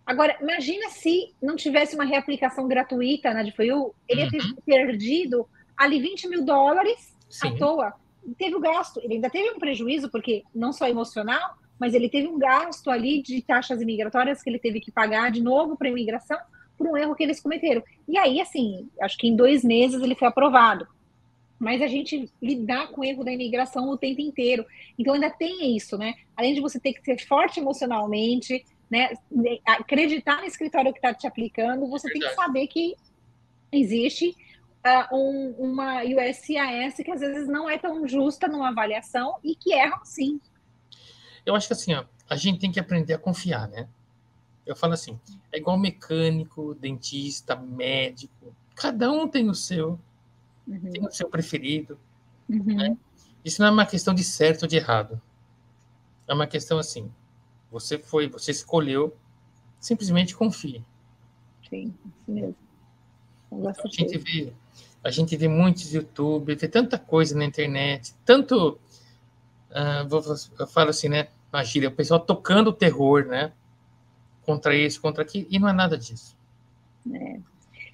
Agora, 0.09 0.35
imagina 0.41 0.89
se 0.89 1.35
não 1.39 1.55
tivesse 1.55 1.93
uma 1.93 2.03
reaplicação 2.03 2.67
gratuita 2.67 3.31
na 3.31 3.43
DFOU, 3.43 3.93
ele 4.07 4.21
uhum. 4.21 4.25
ia 4.25 4.31
ter 4.31 4.41
uhum. 4.41 4.55
perdido 4.65 5.47
ali 5.77 6.01
20 6.01 6.27
mil 6.29 6.43
dólares 6.43 7.15
Sim. 7.29 7.49
à 7.49 7.55
toa. 7.55 7.93
Teve 8.35 8.55
o 8.55 8.59
gasto, 8.59 8.99
ele 9.03 9.13
ainda 9.13 9.29
teve 9.29 9.51
um 9.51 9.59
prejuízo, 9.59 10.09
porque 10.09 10.41
não 10.53 10.73
só 10.73 10.87
emocional, 10.87 11.59
mas 11.79 11.93
ele 11.93 12.09
teve 12.09 12.27
um 12.27 12.39
gasto 12.39 12.89
ali 12.89 13.21
de 13.21 13.39
taxas 13.43 13.83
imigratórias 13.83 14.41
que 14.41 14.49
ele 14.49 14.57
teve 14.57 14.79
que 14.79 14.91
pagar 14.91 15.29
de 15.29 15.43
novo 15.43 15.77
para 15.77 15.87
a 15.87 15.91
imigração 15.91 16.39
por 16.75 16.87
um 16.87 16.97
erro 16.97 17.13
que 17.13 17.21
eles 17.21 17.39
cometeram. 17.39 17.83
E 18.07 18.17
aí, 18.17 18.41
assim, 18.41 18.89
acho 18.99 19.15
que 19.15 19.27
em 19.27 19.35
dois 19.35 19.63
meses 19.63 20.01
ele 20.01 20.15
foi 20.15 20.27
aprovado. 20.27 20.87
Mas 21.59 21.83
a 21.83 21.87
gente 21.87 22.27
lidar 22.41 22.87
com 22.87 23.01
o 23.01 23.05
erro 23.05 23.23
da 23.23 23.31
imigração 23.31 23.87
o 23.87 23.97
tempo 23.97 24.21
inteiro. 24.21 24.65
Então 24.97 25.13
ainda 25.13 25.29
tem 25.29 25.77
isso, 25.77 25.99
né? 25.99 26.15
Além 26.35 26.55
de 26.55 26.61
você 26.61 26.79
ter 26.79 26.93
que 26.93 27.03
ser 27.03 27.23
forte 27.27 27.59
emocionalmente, 27.59 28.65
né? 28.89 29.13
Acreditar 29.65 30.37
no 30.37 30.45
escritório 30.45 30.91
que 30.91 30.99
está 30.99 31.13
te 31.13 31.27
aplicando, 31.27 31.87
você 31.87 32.07
Verdade. 32.07 32.19
tem 32.19 32.29
que 32.29 32.35
saber 32.35 32.67
que 32.67 32.95
existe 33.71 34.35
uh, 34.85 35.15
um, 35.15 35.51
uma 35.59 36.03
USCIS 36.03 36.95
que 37.03 37.11
às 37.11 37.19
vezes 37.19 37.47
não 37.47 37.69
é 37.69 37.77
tão 37.77 38.07
justa 38.07 38.47
numa 38.47 38.69
avaliação 38.69 39.37
e 39.43 39.55
que 39.55 39.73
erram 39.73 40.03
sim. 40.03 40.39
Eu 41.45 41.55
acho 41.55 41.67
que 41.67 41.73
assim, 41.73 41.93
ó, 41.93 42.05
a 42.29 42.35
gente 42.35 42.59
tem 42.59 42.71
que 42.71 42.79
aprender 42.79 43.13
a 43.13 43.17
confiar, 43.17 43.67
né? 43.67 43.87
Eu 44.65 44.75
falo 44.75 44.93
assim, 44.93 45.19
é 45.51 45.57
igual 45.57 45.77
mecânico, 45.77 46.75
dentista, 46.75 47.55
médico, 47.55 48.55
cada 48.75 49.11
um 49.11 49.27
tem 49.27 49.49
o 49.49 49.55
seu, 49.55 49.99
uhum. 50.67 50.91
tem 50.91 51.05
o 51.05 51.11
seu 51.11 51.27
preferido. 51.27 51.99
Uhum. 52.47 52.75
Né? 52.75 52.97
Isso 53.43 53.61
não 53.61 53.69
é 53.69 53.71
uma 53.71 53.85
questão 53.85 54.13
de 54.13 54.23
certo 54.23 54.63
ou 54.63 54.67
de 54.67 54.75
errado. 54.77 55.19
É 56.27 56.33
uma 56.33 56.45
questão 56.45 56.77
assim, 56.77 57.11
você 57.71 57.97
foi, 57.97 58.27
você 58.27 58.51
escolheu, 58.51 59.15
simplesmente 59.79 60.35
confie. 60.35 60.83
Sim, 61.69 61.93
isso 62.05 62.31
mesmo. 62.31 62.55
Então, 63.51 63.69
a 63.69 63.87
gente 63.87 64.17
vê, 64.17 64.53
a 65.03 65.11
gente 65.11 65.35
vê 65.35 65.47
muitos 65.47 65.93
YouTube, 65.93 66.55
vê 66.55 66.67
tanta 66.67 66.97
coisa 66.97 67.37
na 67.37 67.45
internet, 67.45 68.13
tanto, 68.25 68.79
uh, 69.71 70.59
eu 70.59 70.67
falo 70.67 70.89
assim, 70.89 71.09
né, 71.09 71.27
na 71.51 71.63
gíria, 71.63 71.89
o 71.89 71.91
pessoal 71.91 72.19
tocando 72.19 72.71
terror, 72.73 73.25
né, 73.25 73.51
contra 74.45 74.75
isso, 74.75 75.01
contra 75.01 75.23
aquilo, 75.23 75.47
e 75.49 75.59
não 75.59 75.69
é 75.69 75.73
nada 75.73 75.97
disso. 75.97 76.37
É. 77.11 77.39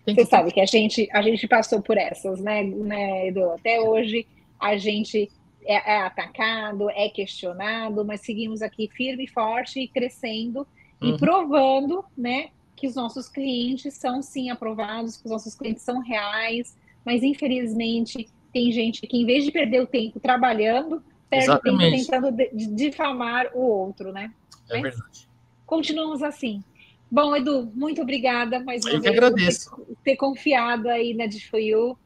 Você 0.05 0.15
que... 0.15 0.25
sabe 0.25 0.51
que 0.51 0.59
a 0.59 0.65
gente, 0.65 1.09
a 1.11 1.21
gente 1.21 1.47
passou 1.47 1.81
por 1.81 1.97
essas, 1.97 2.39
né, 2.39 2.63
né, 2.63 3.27
Edu? 3.27 3.51
Até 3.51 3.79
hoje 3.79 4.27
a 4.59 4.77
gente 4.77 5.31
é, 5.65 5.95
é 5.95 6.01
atacado, 6.01 6.89
é 6.91 7.09
questionado, 7.09 8.05
mas 8.05 8.21
seguimos 8.21 8.61
aqui 8.61 8.89
firme 8.89 9.25
e 9.25 9.27
forte 9.27 9.79
e 9.79 9.87
crescendo 9.87 10.67
uhum. 11.01 11.09
e 11.09 11.17
provando, 11.17 12.05
né, 12.17 12.49
que 12.75 12.87
os 12.87 12.95
nossos 12.95 13.27
clientes 13.27 13.93
são 13.93 14.21
sim 14.21 14.49
aprovados, 14.49 15.17
que 15.17 15.25
os 15.25 15.31
nossos 15.31 15.55
clientes 15.55 15.83
são 15.83 15.99
reais, 15.99 16.77
mas 17.03 17.23
infelizmente 17.23 18.27
tem 18.53 18.71
gente 18.71 19.05
que 19.05 19.17
em 19.17 19.25
vez 19.25 19.43
de 19.43 19.51
perder 19.51 19.81
o 19.81 19.87
tempo 19.87 20.19
trabalhando, 20.19 21.03
perde 21.29 21.51
o 21.51 21.59
tempo 21.59 21.77
tentando 21.77 22.35
difamar 22.53 23.51
o 23.53 23.59
outro, 23.59 24.11
né? 24.11 24.31
É 24.69 24.81
verdade. 24.81 25.27
Continuamos 25.65 26.23
assim. 26.23 26.63
Bom, 27.09 27.35
Edu, 27.35 27.71
muito 27.75 28.01
obrigada 28.01 28.59
mais 28.59 28.83
uma 28.83 28.93
Eu 28.93 29.01
vez 29.01 29.03
que 29.03 29.17
agradeço. 29.17 29.69
por 29.69 29.85
ter, 29.85 29.95
ter 30.03 30.15
confiado 30.15 30.89
aí 30.89 31.13
na 31.13 31.27
DFOU, 31.27 31.97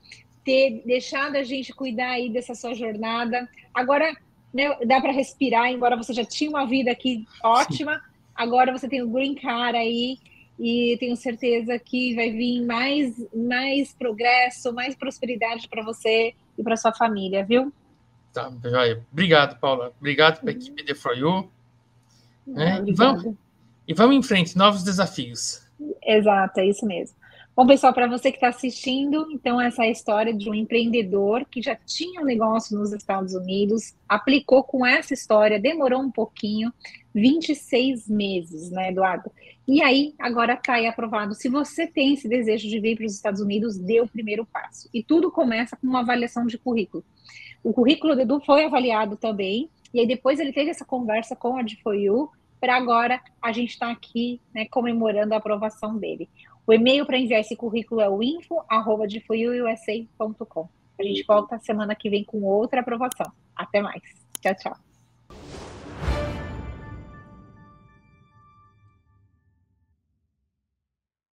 ter 0.44 0.82
deixado 0.86 1.36
a 1.36 1.44
gente 1.44 1.74
cuidar 1.74 2.12
aí 2.12 2.30
dessa 2.30 2.56
sua 2.56 2.74
jornada. 2.74 3.48
Agora, 3.74 4.16
né, 4.54 4.76
dá 4.86 5.00
para 5.00 5.12
respirar, 5.12 5.72
embora 5.72 5.96
você 5.96 6.14
já 6.14 6.26
tinha 6.26 6.50
uma 6.50 6.66
vida 6.66 6.92
aqui 6.92 7.26
ótima, 7.44 7.96
Sim. 7.96 8.02
agora 8.36 8.72
você 8.72 8.88
tem 8.88 9.02
o 9.02 9.10
Green 9.10 9.36
Card 9.36 9.78
aí, 9.78 10.18
e 10.60 10.98
tenho 11.00 11.16
certeza 11.16 11.80
que 11.80 12.14
vai 12.16 12.32
vir 12.32 12.66
mais, 12.66 13.16
mais 13.34 13.94
progresso, 13.94 14.74
mais 14.74 14.94
prosperidade 14.94 15.70
para 15.70 15.82
você 15.82 16.34
e 16.58 16.64
para 16.64 16.76
sua 16.76 16.92
família, 16.92 17.46
viu? 17.46 17.72
Tá, 18.34 18.52
joia. 18.66 19.02
Obrigado, 19.12 19.58
Paula. 19.58 19.94
Obrigado 19.98 20.42
para 20.42 20.50
a 20.50 20.52
equipe 20.52 20.84
de 20.84 20.94
For 20.94 21.18
You. 21.18 21.50
Né? 22.46 22.84
E, 22.86 22.94
vamos, 22.94 23.34
e 23.88 23.94
vamos 23.94 24.16
em 24.18 24.22
frente, 24.22 24.58
novos 24.58 24.84
desafios. 24.84 25.66
Exato, 26.04 26.60
é 26.60 26.66
isso 26.66 26.86
mesmo. 26.86 27.16
Bom, 27.60 27.68
pessoal, 27.68 27.94
para 27.94 28.08
você 28.08 28.32
que 28.32 28.38
está 28.38 28.48
assistindo, 28.48 29.28
então, 29.34 29.60
essa 29.60 29.84
é 29.84 29.90
a 29.90 29.92
história 29.92 30.34
de 30.34 30.50
um 30.50 30.54
empreendedor 30.54 31.44
que 31.44 31.62
já 31.62 31.76
tinha 31.76 32.22
um 32.22 32.24
negócio 32.24 32.80
nos 32.80 32.94
Estados 32.94 33.34
Unidos, 33.34 33.94
aplicou 34.08 34.64
com 34.64 34.86
essa 34.86 35.14
história, 35.14 35.60
demorou 35.60 36.00
um 36.02 36.10
pouquinho, 36.10 36.72
26 37.14 38.08
meses, 38.08 38.72
né, 38.72 38.92
Eduardo? 38.92 39.30
E 39.68 39.84
aí, 39.84 40.16
agora 40.18 40.54
está 40.54 40.76
aí 40.76 40.88
aprovado. 40.88 41.36
Se 41.36 41.50
você 41.50 41.86
tem 41.86 42.14
esse 42.14 42.30
desejo 42.30 42.70
de 42.70 42.80
vir 42.80 42.96
para 42.96 43.06
os 43.06 43.14
Estados 43.14 43.42
Unidos, 43.42 43.78
dê 43.78 44.00
o 44.00 44.08
primeiro 44.08 44.46
passo. 44.46 44.90
E 44.94 45.04
tudo 45.04 45.30
começa 45.30 45.76
com 45.76 45.86
uma 45.86 46.00
avaliação 46.00 46.48
de 46.48 46.58
currículo. 46.58 47.04
O 47.62 47.74
currículo 47.74 48.16
do 48.16 48.22
Edu 48.22 48.40
foi 48.40 48.64
avaliado 48.64 49.18
também, 49.18 49.70
e 49.94 50.00
aí 50.00 50.08
depois 50.08 50.40
ele 50.40 50.54
teve 50.54 50.70
essa 50.70 50.86
conversa 50.86 51.36
com 51.36 51.58
a 51.58 51.62
DFOU, 51.62 52.32
para 52.60 52.76
agora 52.76 53.22
a 53.42 53.52
gente 53.52 53.72
estar 53.72 53.88
tá 53.88 53.92
aqui 53.92 54.40
né, 54.54 54.66
comemorando 54.66 55.34
a 55.34 55.38
aprovação 55.38 55.98
dele. 55.98 56.30
O 56.70 56.74
e-mail 56.74 57.04
para 57.04 57.18
enviar 57.18 57.42
esse 57.42 57.56
currículo 57.56 58.00
é 58.00 58.08
o 58.08 58.22
info.com. 58.22 58.70
A 61.00 61.04
gente 61.04 61.24
volta 61.24 61.58
semana 61.58 61.96
que 61.96 62.12
vem 62.12 62.24
com 62.24 62.44
outra 62.44 62.82
aprovação. 62.82 63.26
Até 63.56 63.82
mais. 63.82 64.04
Tchau, 64.40 64.54
tchau. 64.54 64.89